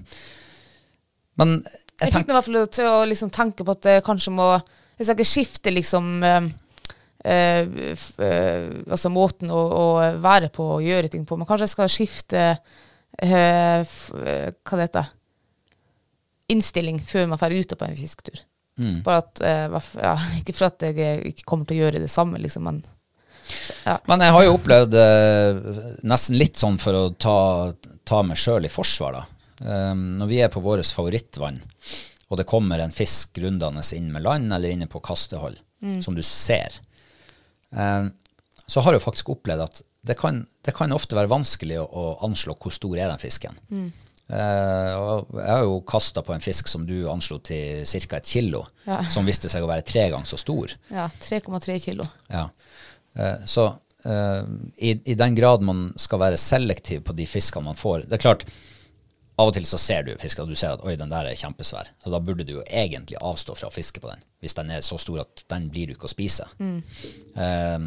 [1.39, 4.05] men jeg Jeg fikk tenkte i hvert fall til å liksom tenke på at jeg
[4.07, 4.45] kanskje må
[4.99, 6.47] Hvis jeg ikke skifter liksom eh,
[7.27, 9.87] Altså måten å, å
[10.23, 14.79] være på og gjøre ting på, men kanskje jeg skal skifte eh, f, eh, Hva
[14.79, 15.09] det heter
[16.49, 18.39] Innstilling før man drar ute på en fisketur.
[19.03, 22.11] Bare at eh, ja, Ikke for at jeg eh, ikke kommer til å gjøre det
[22.11, 22.81] samme, liksom, men
[24.07, 25.59] Men jeg har jo opplevd eh,
[26.07, 27.73] nesten litt sånn for å ta,
[28.05, 29.25] ta meg sjøl i forsvar, da.
[29.59, 31.57] Um, når vi er på vårt favorittvann,
[32.29, 35.57] og det kommer en fisk rundende inn med land eller inne på kastehold,
[36.05, 36.77] som du ser,
[38.69, 42.03] så har jeg faktisk opplevd at det kan, det kan ofte være vanskelig å, å
[42.25, 43.57] anslå hvor stor er den fisken.
[44.29, 48.17] Eh, og jeg har jo kasta på en fisk som du anslo til ca.
[48.19, 49.01] et kilo, Ja.
[49.09, 50.75] som viste seg å være tre ganger så stor.
[50.91, 52.05] ja, 3,3 kilo.
[52.29, 52.47] Ja.
[53.15, 53.65] Eh, så
[54.05, 54.43] eh,
[54.77, 58.23] i, i den grad man skal være selektiv på de fiskene man får Det er
[58.23, 58.45] klart,
[59.39, 61.37] av og til så ser du fisken, og du ser at oi, den der er
[61.39, 61.93] kjempesvær.
[62.03, 64.83] Så da burde du jo egentlig avstå fra å fiske på den, hvis den er
[64.83, 66.47] så stor at den blir du ikke å spise.
[66.59, 67.79] Eh,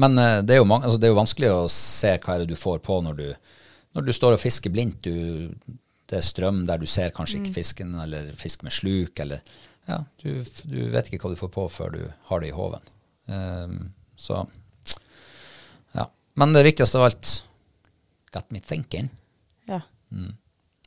[0.00, 2.42] Men eh, det er, jo mange, altså det er jo vanskelig å se hva er
[2.42, 3.26] det du får på når du,
[3.94, 5.04] når du står og fisker blindt.
[5.04, 5.52] Du,
[6.08, 9.44] det er strøm der du ser kanskje ikke fisken, eller fisk med sluk, eller
[9.88, 12.88] ja, du, du vet ikke hva du får på før du har det i håven.
[13.28, 13.78] Ehm,
[14.16, 14.46] så
[15.92, 16.08] ja.
[16.40, 17.34] Men det viktigste av alt
[18.32, 19.08] got me thinking.
[20.12, 20.34] Ja.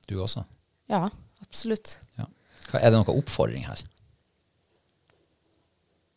[0.10, 0.44] Du også.
[0.92, 1.06] ja,
[1.46, 2.00] absolutt.
[2.20, 2.26] Ja.
[2.68, 3.84] Hva, er det noen oppfordring her?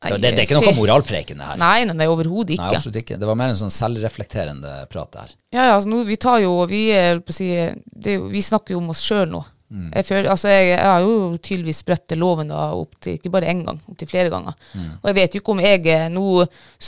[0.05, 1.61] Nei, det, det er ikke noe moralpreken, det her.
[1.61, 2.81] Nei, nei, nei overhodet Nei, ikke.
[2.81, 3.17] absolutt ikke.
[3.21, 5.33] Det var mer en sånn selvreflekterende prat der.
[5.55, 7.49] Ja, ja, altså nå, vi tar jo Vi, er, si,
[7.89, 9.41] det, vi snakker jo om oss sjøl nå.
[9.75, 9.89] Mm.
[9.89, 13.49] Jeg, føler, altså jeg, jeg har jo tydeligvis sprøtt loven da, opp til, ikke bare
[13.51, 14.59] én gang, opp til flere ganger.
[14.75, 14.91] Mm.
[15.01, 16.27] Og jeg vet jo ikke om jeg eh, nå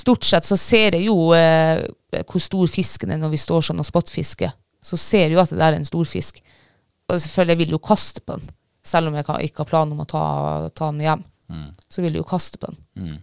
[0.03, 1.83] Stort sett så ser jeg jo eh,
[2.21, 4.53] hvor stor fisken er når vi står sånn og spottfisker.
[4.87, 6.39] Så ser jeg jo at det der er en stor fisk.
[7.11, 8.53] Og selvfølgelig jeg vil jo kaste på den.
[8.87, 10.25] Selv om jeg ikke har planer om å ta,
[10.71, 11.25] ta den med hjem.
[11.51, 11.71] Mm.
[11.91, 13.19] Så vil jeg jo kaste på den.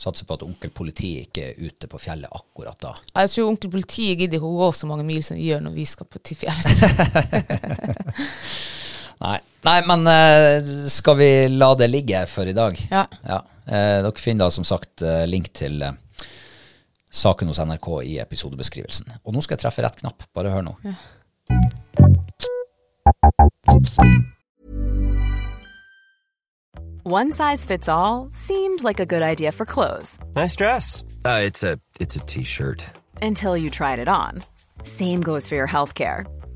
[0.00, 2.94] Satser på at onkel politi ikke er ute på fjellet akkurat da.
[3.20, 5.74] Jeg tror onkel politiet gidder ikke å gå så mange mil som vi gjør når
[5.76, 6.80] vi skal på, til fjells.
[9.20, 9.36] Nei,
[9.66, 12.72] Nei men eh, skal vi la det ligge for i dag?
[12.88, 13.04] Ja.
[13.68, 15.82] Eh, dere finner da som sagt eh, link til
[17.10, 19.12] saken hos NRK i episodebeskrivelsen.
[19.24, 20.22] Og nå skal jeg treffe rett knapp.
[20.34, 20.76] Bare hør nå.
[27.02, 31.02] One size fits all seemed like a good idea for clothes Nice dress.
[31.24, 32.84] Uh, it's a it's a t-shirt.
[33.22, 34.42] until you tried it on.
[34.84, 36.24] Same goes for your healthcare.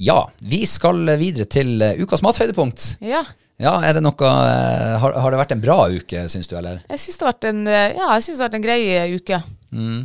[0.00, 2.96] Ja, vi skal videre til eh, ukas mathøydepunkt.
[3.04, 3.24] ja.
[3.60, 6.78] Ja, er det noe eh, har, har det vært en bra uke, syns du, eller?
[6.88, 8.78] Jeg syns det eh, ja, det har vært en grei
[9.12, 9.36] uke.
[9.36, 9.40] uke.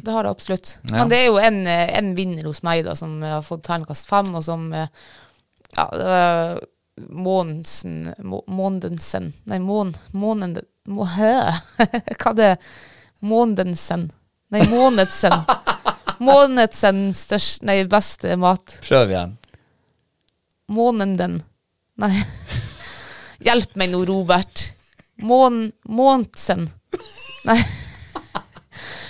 [0.04, 0.74] Det har det absolutt.
[0.84, 0.90] Mm.
[0.92, 0.98] Ja.
[0.98, 4.34] Men det er jo en, en vinner hos meg da, som har fått terningkast fem,
[4.36, 5.86] og som Ja,
[6.96, 9.96] Månensen Må- Måndensen Nei, Mån...
[10.12, 10.60] Månen...
[10.88, 11.08] Må.
[11.08, 12.52] Hva det
[13.26, 14.10] Måndensen.
[14.54, 15.34] Nei, Månedsen.
[16.28, 18.78] Månedsen størst Nei, beste mat.
[18.86, 19.38] Prøv igjen.
[20.72, 21.40] Månenden.
[22.02, 22.14] Nei.
[23.46, 24.72] Hjelp meg nå, Robert.
[25.24, 25.68] Mån...
[25.88, 26.66] Månsen.
[27.46, 27.60] Nei.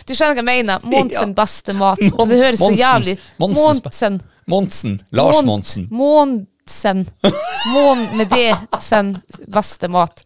[0.06, 0.84] Du skjønner hva jeg mener?
[0.96, 2.02] Månsen beste mat.
[2.14, 4.20] Mon- det høres så jævlig Månsen.
[4.48, 5.00] Monsen.
[5.18, 5.88] Lars Monsen.
[5.90, 7.06] Månsen.
[7.74, 8.52] Mån med det
[8.84, 9.16] sen
[9.50, 10.22] beste mat.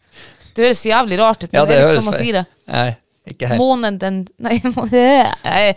[0.56, 2.24] Det høres så jævlig rart ut, men Ja, det det er ikke sånn man å
[2.26, 2.44] si det.
[2.74, 2.90] Nei,
[3.32, 3.62] ikke helt.
[3.62, 4.18] Månen den
[4.50, 5.70] Nei, må- nei.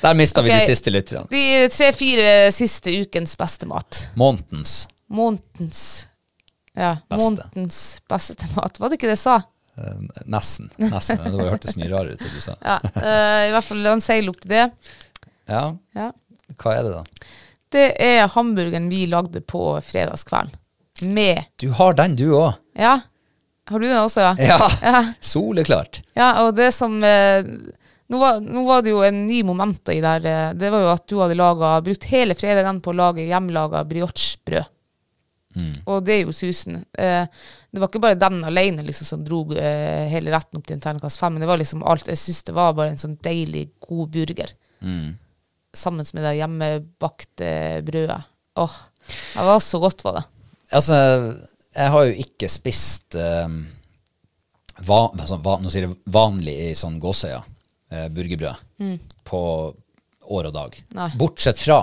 [0.00, 1.26] Der mista vi de siste lytterne.
[1.30, 4.06] De tre-fire siste ukens beste mat.
[4.16, 4.86] Månedens.
[5.10, 6.06] Månedens
[6.76, 7.24] Ja, Beste.
[7.24, 8.78] månedens beste mat.
[8.80, 9.34] Var det ikke det jeg sa?
[9.76, 10.70] Eh, Nesten.
[10.80, 11.18] Nesten.
[11.24, 12.54] Det hørtes mye rarere ut, det du sa.
[12.62, 14.64] Ja, uh, I hvert fall la han seil opp til det.
[15.50, 15.64] Ja,
[15.98, 16.10] Ja.
[16.60, 17.28] hva er det, da?
[17.70, 20.54] Det er hamburgeren vi lagde på fredagskvelden.
[21.02, 22.54] Med Du har den, du òg.
[22.76, 23.00] Ja.
[23.70, 24.32] Har du den også, ja?
[24.38, 24.56] Ja.
[24.82, 26.00] Ja, Soleklart.
[26.18, 27.44] ja og det som eh,
[28.10, 30.26] nå, var, nå var det jo en ny moment i der.
[30.26, 33.84] eh, Det var jo at du hadde laget, brukt hele fredagen på å lage hjemmelaga
[33.88, 34.76] briochebrød.
[35.90, 36.76] Og det er jo susen.
[36.94, 37.24] Eh,
[37.70, 40.82] det var ikke bare den alene liksom, som dro eh, hele retten opp til en
[40.84, 42.06] terningkast fem, men det var liksom alt.
[42.10, 44.52] Jeg syns det var bare en sånn deilig, god burger.
[45.74, 47.50] Sammen med det hjemmebakte
[47.86, 48.20] brødet.
[48.62, 48.76] Åh,
[49.34, 50.24] det var så godt, var det.
[50.78, 50.96] Altså,
[51.74, 53.48] jeg har jo ikke spist eh,
[54.86, 57.42] va, altså, va, Nå sier jeg vanlig i sånn gåseøya,
[57.90, 59.40] eh, burgerbrød, på
[60.30, 60.78] år og dag.
[60.94, 61.08] Nei.
[61.18, 61.82] Bortsett fra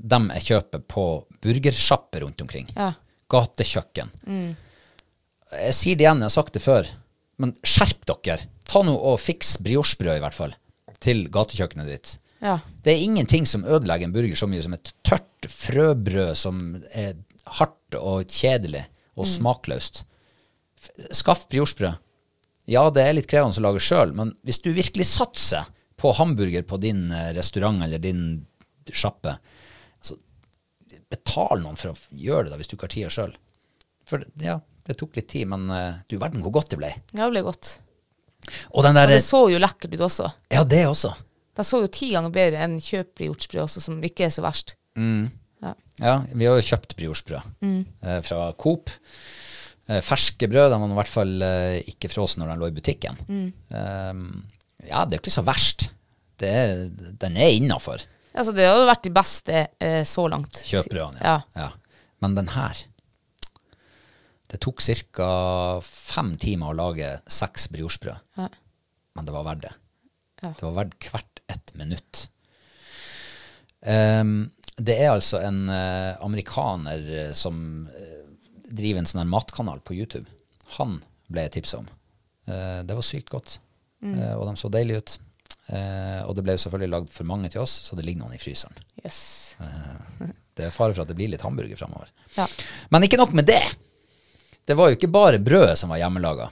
[0.00, 1.04] dem jeg kjøper på
[1.44, 2.68] burgersjapper rundt omkring.
[2.76, 2.92] Ja.
[3.30, 4.10] Gatekjøkken.
[5.50, 6.88] Jeg sier det igjen, jeg har sagt det før,
[7.42, 8.46] men skjerp dere.
[8.70, 10.52] Ta nå og fiks briochebrød, i hvert fall,
[11.02, 12.12] til gatekjøkkenet ditt.
[12.40, 12.58] Ja.
[12.84, 16.60] Det er ingenting som ødelegger en burger så mye som et tørt frøbrød som
[16.96, 17.18] er
[17.58, 18.84] hardt og kjedelig
[19.18, 20.04] og smakløst.
[20.80, 21.98] F- Skaff briochebrød.
[22.70, 25.68] Ja, det er litt krevende å lage sjøl, men hvis du virkelig satser
[26.00, 28.24] på hamburger på din eh, restaurant eller din
[28.90, 29.34] sjappe,
[29.98, 30.16] altså,
[31.10, 33.34] betal noen for å gjøre det da, hvis du ikke har tida sjøl.
[34.08, 36.92] For ja, det tok litt tid, men eh, du verden hvor godt det ble.
[37.12, 37.74] Ja, det ble godt.
[38.70, 40.30] Og den Og det så jo lekkert ut også.
[40.54, 41.12] Ja, det også.
[41.56, 44.76] Det så jo ti ganger bedre enn kjøp hjortsbrød også, som ikke er så verst.
[46.00, 48.88] Ja, vi har jo kjøpt briochebrød eh, fra Coop.
[49.90, 52.76] Eh, ferske brød, de var i hvert fall eh, ikke frosne når de lå i
[52.76, 53.16] butikken.
[53.26, 53.48] Mm.
[54.86, 55.88] ja, det er jo ikke så verst.
[56.40, 56.54] Det
[57.20, 60.60] den er innafor, Altså, det har jo vært de beste eh, så langt.
[60.62, 61.18] kjøpbrødene.
[61.18, 61.40] Ja.
[61.58, 61.72] Ja.
[62.22, 62.84] Men den her
[64.50, 65.80] Det tok ca.
[65.82, 68.22] fem timer å lage seks briochebrød.
[68.38, 68.48] Ja.
[69.14, 69.74] Men det var verdt det.
[70.42, 70.52] Ja.
[70.54, 72.28] Det var verdt hvert ett minutt.
[73.82, 77.88] Um, det er altså en uh, amerikaner som
[78.70, 80.26] driver en sånn matkanal på YouTube.
[80.78, 81.00] Han
[81.30, 81.90] ble jeg tipsa om.
[82.50, 83.58] Eh, det var sykt godt,
[84.00, 85.16] Eh, og de så deilige ut.
[85.70, 88.38] Eh, og det ble jo selvfølgelig lagd for mange til oss, så det ligger noen
[88.38, 88.78] i fryseren.
[89.04, 89.20] Yes.
[90.56, 92.08] Det er fare for at det blir litt hamburger framover.
[92.36, 92.46] Ja.
[92.88, 93.62] Men ikke nok med det.
[94.66, 96.48] Det var jo ikke bare brødet som var hjemmelaga.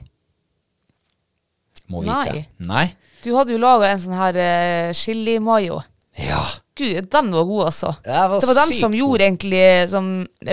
[1.88, 2.44] Må vite.
[2.60, 2.68] Nei.
[2.68, 2.86] Nei.
[3.24, 5.80] Du hadde jo laga en sånn her uh, chili mayo.
[6.20, 6.42] Ja.
[6.78, 7.92] Gud, den var god, altså.
[8.04, 10.10] Det var det var den som gjorde egentlig Som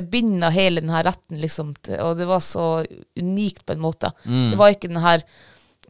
[0.09, 1.73] binda hele denne retten, liksom.
[2.01, 2.69] Og det var så
[3.21, 4.09] unikt på en måte.
[4.25, 4.47] Mm.
[4.53, 5.21] Det var ikke den her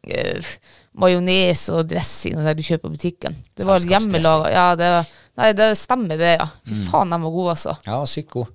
[0.05, 0.49] uh,
[0.99, 3.35] majones og dressing og du kjøper på butikken.
[3.55, 4.51] Det var hjemmelaga.
[4.53, 4.91] Ja, det,
[5.39, 6.47] nei, det stemmer det, ja.
[6.67, 6.85] Fy Mm.
[6.91, 7.77] faen, den var god, altså.
[7.87, 8.51] Ja, sykt god.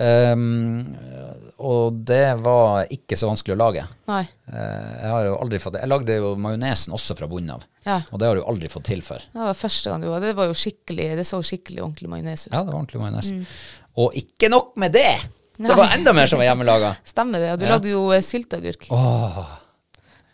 [0.00, 0.94] Ehm,
[1.62, 3.82] og det var ikke så vanskelig å lage.
[4.08, 4.22] Nei.
[4.48, 7.66] Eh, jeg har jo aldri fått Jeg lagde jo majonesen også fra bunnen av.
[7.86, 7.98] Ja.
[8.10, 9.22] Og det har du aldri fått til før.
[9.32, 12.46] Det var første gang du var Det var jo skikkelig Det så skikkelig ordentlig majones
[12.46, 12.52] ut.
[12.54, 13.32] Ja, det var ordentlig majones.
[14.00, 15.10] Og ikke nok med det!
[15.62, 16.94] Det var enda mer som var hjemmelaga.
[17.12, 17.50] Stemmer det.
[17.52, 17.74] Og du Ja.
[17.76, 18.88] lagde jo eh, sylteagurk.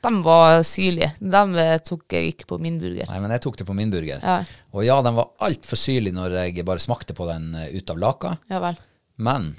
[0.00, 1.10] De var syrlige.
[1.18, 3.10] De eh, tok jeg ikke på min burger.
[3.10, 4.22] Nei, men jeg tok det på min burger.
[4.22, 4.38] Ja.
[4.72, 8.36] Og ja, den var altfor syrlig når jeg bare smakte på den ut av laka.
[8.48, 8.78] Ja vel.
[9.18, 9.52] Men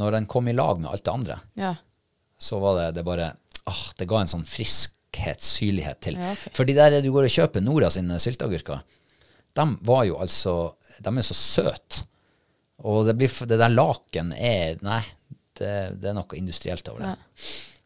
[0.00, 1.74] når den kom i lag med alt det andre, Ja.
[2.40, 3.32] så var det, det bare
[3.68, 6.16] åh, Det ga en sånn friskhet, syrlighet til.
[6.18, 6.52] Ja, okay.
[6.56, 8.80] For de der du går og kjøper Nora sine sylteagurker,
[9.54, 12.04] de var jo altså De er så søte.
[12.82, 15.02] Og det, blir, det der laken er Nei,
[15.58, 17.14] det, det er noe industrielt over det.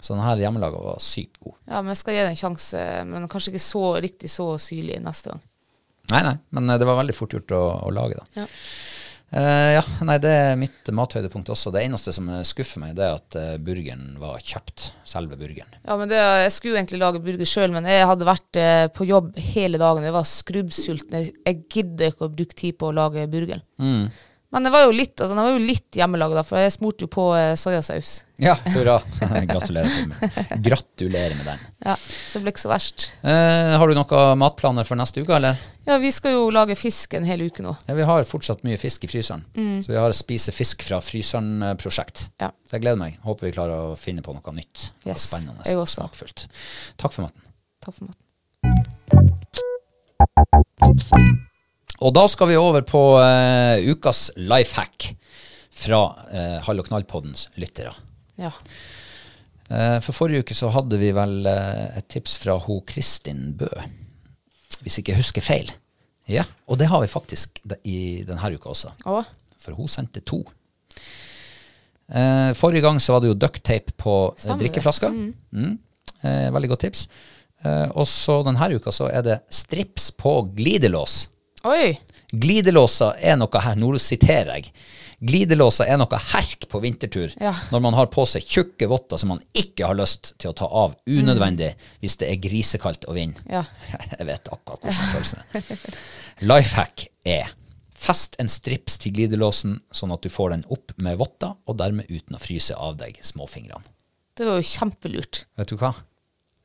[0.00, 1.54] Så denne hjemmelaga var sykt god.
[1.66, 2.80] ja, men jeg skal gi det en sjanse.
[3.10, 5.42] Men kanskje ikke så riktig så syrlig neste gang.
[6.12, 8.42] Nei, nei, men eh, det var veldig fort gjort å, å lage, da.
[8.44, 8.46] Ja.
[9.34, 11.72] Eh, ja, nei, det er mitt mathøydepunkt også.
[11.74, 14.90] Det eneste som skuffer meg, det er at uh, burgeren var kjøpt.
[15.06, 15.74] Selve burgeren.
[15.82, 19.08] Ja, men det, Jeg skulle egentlig lage burger sjøl, men jeg hadde vært uh, på
[19.08, 20.06] jobb hele dagen.
[20.06, 21.18] Jeg var skrubbsulten.
[21.18, 23.66] Jeg, jeg gidder ikke å bruke tid på å lage burgeren.
[23.82, 24.06] Mm.
[24.56, 27.24] Men det var jo litt altså, var jo litt hjemmelaga, for jeg smurte jo på
[27.36, 28.12] eh, soyasaus.
[28.40, 28.94] Ja, hurra.
[29.50, 30.16] Gratulerer, med,
[30.64, 31.58] gratulerer med den.
[31.84, 33.04] Ja, Så det ble ikke så verst.
[33.20, 35.60] Eh, har du noen matplaner for neste uke, eller?
[35.84, 37.74] Ja, vi skal jo lage fisk en hel uke nå.
[37.84, 39.44] Ja, vi har fortsatt mye fisk i fryseren.
[39.84, 42.30] Så vi har Spise fisk fra fryseren-prosjekt.
[42.40, 42.48] Ja.
[42.64, 43.20] Så jeg gleder meg.
[43.28, 46.00] Håper vi klarer å finne på noe nytt Yes, spennende jeg også.
[46.00, 46.48] smakfullt.
[46.96, 47.44] Takk for maten.
[47.84, 48.24] Takk for maten.
[52.04, 55.08] Og da skal vi over på uh, ukas life hack
[55.76, 57.94] fra uh, Hall og knall-poddens lyttere.
[58.40, 58.52] Ja.
[59.70, 63.70] Uh, for forrige uke så hadde vi vel et tips fra ho Kristin Bø,
[64.84, 65.72] hvis ikke husker feil.
[66.26, 69.20] Ja, Og det har vi faktisk i denne uka også, Å,
[69.62, 70.40] for hun sendte to.
[72.58, 74.14] Forrige gang så var det jo ducktape på
[74.58, 75.12] drikkeflaska.
[75.14, 75.76] Mm.
[76.26, 77.04] Eh, veldig godt tips.
[77.94, 81.28] Og så denne uka så er det strips på glidelås.
[81.66, 81.96] Oi!
[82.36, 84.70] Glidelåser er noe her, nå siterer jeg.
[85.26, 87.54] Glidelåser er noe herk på vintertur Ja.
[87.72, 90.66] når man har på seg tjukke votter som man ikke har lyst til å ta
[90.68, 91.70] av unødvendig
[92.02, 93.38] hvis det er grisekaldt og vind.
[93.48, 93.62] Ja.
[94.18, 95.94] Jeg vet akkurat hvordan følelsen er.
[96.44, 97.54] Lifehack er
[97.96, 102.10] fest en strips til glidelåsen sånn at du får den opp med votter, og dermed
[102.12, 103.88] uten å fryse av deg småfingrene.
[104.36, 105.46] Det var jo kjempelurt.
[105.56, 105.94] Vet du hva?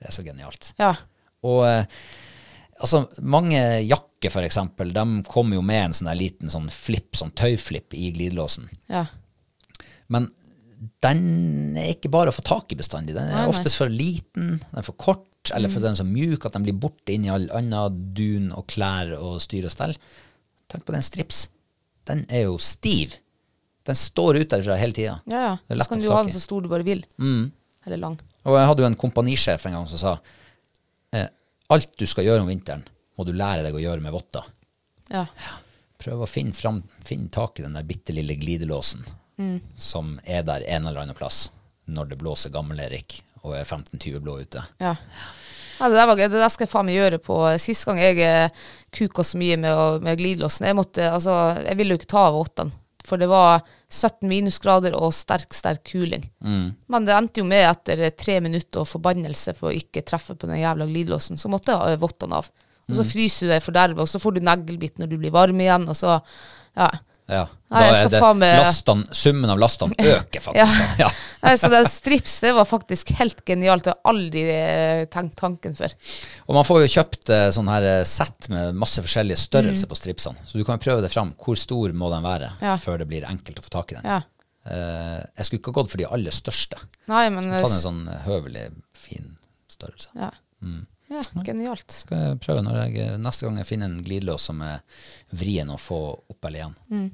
[0.01, 0.73] Det er så genialt.
[0.81, 0.91] Ja.
[1.47, 1.85] Og eh,
[2.81, 7.33] altså, mange jakker for eksempel, de kommer jo med en sånn liten sånn flipp, sånn
[7.37, 8.67] tøyflipp i glidelåsen.
[8.91, 9.05] Ja.
[10.11, 10.27] Men
[11.05, 13.13] den er ikke bare å få tak i bestandig.
[13.15, 13.51] Den er Nei, nei.
[13.53, 16.65] oftest for liten, den er for kort, eller for den er så mjuk at den
[16.67, 19.95] blir borte inn i all annen dun og klær og styr og stell.
[20.69, 21.47] Tenk på den strips.
[22.09, 23.17] Den er jo stiv.
[23.85, 25.15] Den står ut derfra hele tida.
[25.29, 25.55] ja, ja.
[25.67, 27.01] Det Så kan du ha den så stor du bare vil.
[27.17, 27.51] Mm.
[27.85, 28.19] Eller lang.
[28.45, 30.13] Og jeg hadde jo en kompanisjef en gang som sa
[31.71, 32.83] alt du skal gjøre om vinteren,
[33.17, 34.45] må du lære deg å gjøre med votter.
[35.11, 35.25] Ja.
[36.01, 39.03] Prøv å finne, fram, finne tak i den der bitte lille glidelåsen
[39.75, 41.49] som er der en eller annen plass
[41.85, 44.61] når det blåser gammel-Erik og er 15-20 blå ute.
[44.77, 44.95] Ja.
[45.79, 48.67] ja det, der det der skal jeg faen meg gjøre på Sist gang jeg eh,
[48.93, 52.37] kuka så mye med, med glidelåsen Jeg måtte, altså, jeg ville jo ikke ta av
[52.37, 52.77] vottene.
[53.05, 56.25] For det var 17 minusgrader og sterk, sterk kuling.
[56.87, 60.47] Men det endte jo med etter tre minutter og forbannelse for å ikke treffe på
[60.47, 62.49] den jævla glidelåsen, så måtte jeg ha vottene av.
[62.89, 65.59] Og så fryser du deg forderva, og så får du neglebit når du blir varm
[65.59, 66.19] igjen, og så
[66.75, 66.87] Ja.
[67.31, 67.45] Ja.
[67.71, 68.57] Nei, Da er det med...
[68.59, 70.81] lastene, summen av lastene øker faktisk.
[70.99, 71.05] Ja.
[71.05, 71.07] Ja.
[71.45, 73.87] Nei, så den strips, det var faktisk helt genialt.
[73.87, 75.95] Jeg har aldri eh, tenkt tanken før.
[76.49, 79.45] Og man får jo kjøpt eh, sånn her eh, sett med masse forskjellige Mm.
[79.47, 80.43] størrelser på stripsene.
[80.45, 81.31] Så du kan jo prøve det fram.
[81.39, 82.75] Hvor stor må den være Ja.
[82.83, 84.05] før det blir enkelt å få tak i den?
[84.11, 84.19] Ja.
[84.67, 86.77] Eh, jeg skulle ikke ha gått for de aller største.
[87.09, 89.37] Nei, men Ta en sånn høvelig, fin
[89.71, 90.11] størrelse.
[90.19, 90.29] ja.
[91.11, 91.91] Ja, genialt.
[92.03, 94.79] Skal jeg prøve når jeg, neste gang jeg finner en glidelås som er
[95.35, 95.99] vrien å få
[96.31, 96.77] opp eller igjen.
[96.91, 97.09] Mm.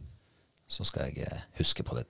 [0.68, 2.06] Så skal jeg eh, huske på det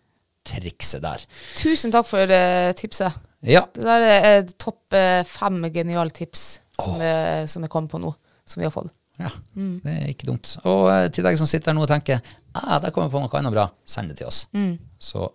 [0.47, 1.23] trikset der.
[1.59, 3.17] Tusen takk for uh, tipset.
[3.45, 6.45] Ja, Det der er uh, topp uh, fem geniale tips
[6.77, 8.13] som, er som jeg kom på nå,
[8.47, 8.93] som vi har fått.
[9.19, 9.81] ja Mm.
[9.83, 10.57] det er ikke dumt.
[10.69, 12.21] Og til deg som sitter her nå og tenker
[12.53, 14.43] ah, der kommer jeg på noe annet bra, send det til oss.
[14.53, 14.77] Mm.
[14.97, 15.25] Så,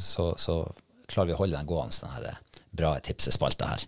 [0.00, 0.56] så, så
[1.06, 2.40] klarer vi å holde den gående, den her
[2.72, 3.84] bra tipsespalta her.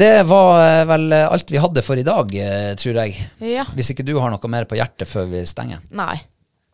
[0.00, 3.16] Det var eh, vel alt vi hadde for i dag, eh, tror jeg.
[3.44, 3.66] Ja.
[3.76, 5.82] Hvis ikke du har noe mer på hjertet før vi stenger.
[5.92, 6.14] Nei,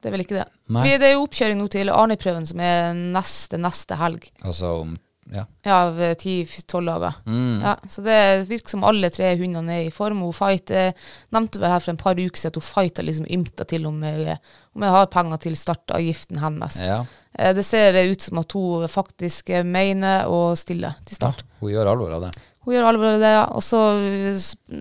[0.00, 0.46] det er vel ikke det.
[0.68, 4.30] Vi, det er jo oppkjøring nå til Arne-prøven, som er neste, neste helg.
[4.46, 4.94] Altså om
[5.26, 5.42] Ja.
[5.66, 7.16] Ja, av ti-tolv dager.
[7.26, 7.56] Mm.
[7.64, 10.20] Ja, så det virker som alle tre hundene er i form.
[10.22, 10.94] Hun fight, jeg
[11.34, 13.98] nevnte vel her for en par uker siden at hun fighta liksom ymta til om
[14.06, 14.36] jeg,
[14.78, 16.78] om jeg har penger til startavgiften hennes.
[16.86, 17.00] ja.
[17.34, 21.42] Eh, Det ser ut som at hun faktisk eh, mener å stille til start.
[21.58, 22.30] Hun gjør alvor av det.
[22.66, 23.44] Hun gjør alvor av det, ja.
[23.54, 23.80] Og så,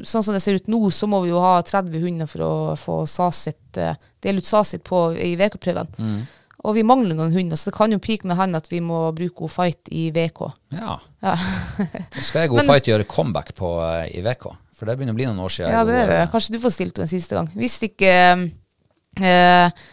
[0.09, 2.53] sånn som det ser ut nå, så må vi jo ha 30 hunder for å
[2.81, 3.93] få sasit, eh,
[4.25, 5.91] dele ut sasit på i VK-prøven.
[6.01, 6.23] Mm.
[6.65, 9.03] Og vi mangler noen hunder, så det kan jo pike med henne at vi må
[9.13, 10.41] bruke henne fight i VK.
[10.73, 10.95] Ja.
[11.21, 11.35] Ja,
[12.25, 14.47] skal jeg gå fight gjøre comeback på eh, i VK.
[14.75, 15.75] For det begynner å bli noen år siden.
[15.77, 16.23] ja det er det.
[16.33, 17.51] Kanskje du får stilt henne en siste gang.
[17.53, 18.15] Hvis ikke
[19.21, 19.85] eh,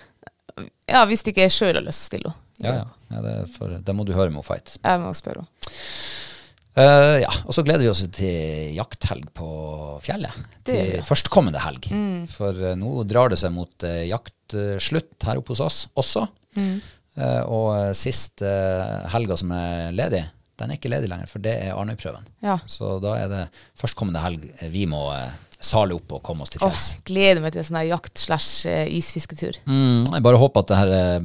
[0.89, 2.41] Ja, hvis ikke jeg sjøl har lyst til å stille henne.
[2.63, 2.89] Ja, ja.
[3.13, 4.79] ja det for, da må du høre med henne fight.
[4.81, 5.77] Jeg må spørre henne.
[6.73, 9.49] Eh, ja, og så gleder vi oss til jakthelg på
[10.05, 10.33] fjellet.
[10.63, 11.03] Det Til ja.
[11.05, 11.89] førstkommende helg.
[12.33, 16.23] For uh, nå drar det seg mot uh, jaktslutt her oppe hos oss også.
[17.13, 20.25] Eh, og sist uh, helga som er ledig,
[20.61, 22.25] den er ikke ledig lenger, for det er Arnøyprøven.
[22.45, 22.57] Ja.
[22.65, 23.49] Så da er det
[23.81, 24.41] førstkommende helg
[24.73, 25.31] vi må uh,
[25.63, 26.89] sale opp og komme oss til fjells.
[26.97, 28.53] Oh, gleder meg til sånn her jakt slash
[28.97, 29.55] isfisketur.
[29.69, 31.23] Mm, jeg bare håper at det her uh,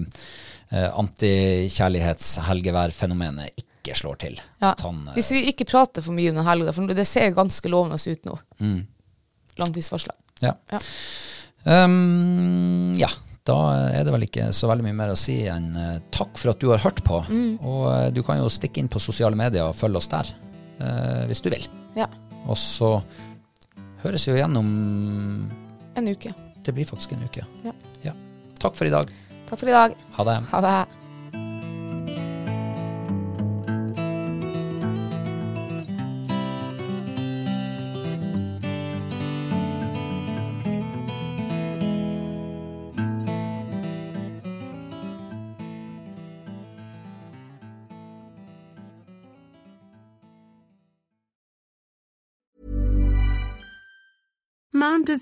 [1.06, 4.42] antikjærlighetshelgeværfenomenet ikke slår til.
[4.60, 4.74] Ja.
[4.84, 7.72] Han, eh, Hvis vi ikke prater for mye om den helga, for det ser ganske
[7.72, 8.36] lovende ut nå.
[8.60, 8.82] Mm.
[9.58, 10.16] Langtidsvarsler.
[10.44, 10.54] Ja.
[10.72, 10.82] Ja.
[11.68, 13.10] Um, ja,
[13.48, 13.58] da
[13.92, 16.62] er det vel ikke så veldig mye mer å si enn eh, takk for at
[16.62, 17.22] du har hørt på.
[17.30, 17.58] Mm.
[17.62, 20.34] Og eh, du kan jo stikke inn på sosiale medier og følge oss der,
[20.82, 21.68] uh, hvis du vil.
[21.98, 22.10] Ja.
[22.48, 22.98] Og så
[24.04, 24.70] høres vi jo igjen om
[25.98, 26.34] En uke.
[26.64, 27.46] Det blir faktisk en uke.
[27.66, 27.74] Ja.
[28.04, 28.14] ja.
[28.62, 29.10] Takk for i dag.
[29.48, 29.96] Takk for i dag.
[30.20, 30.40] Ha det.
[30.52, 30.78] Ha det.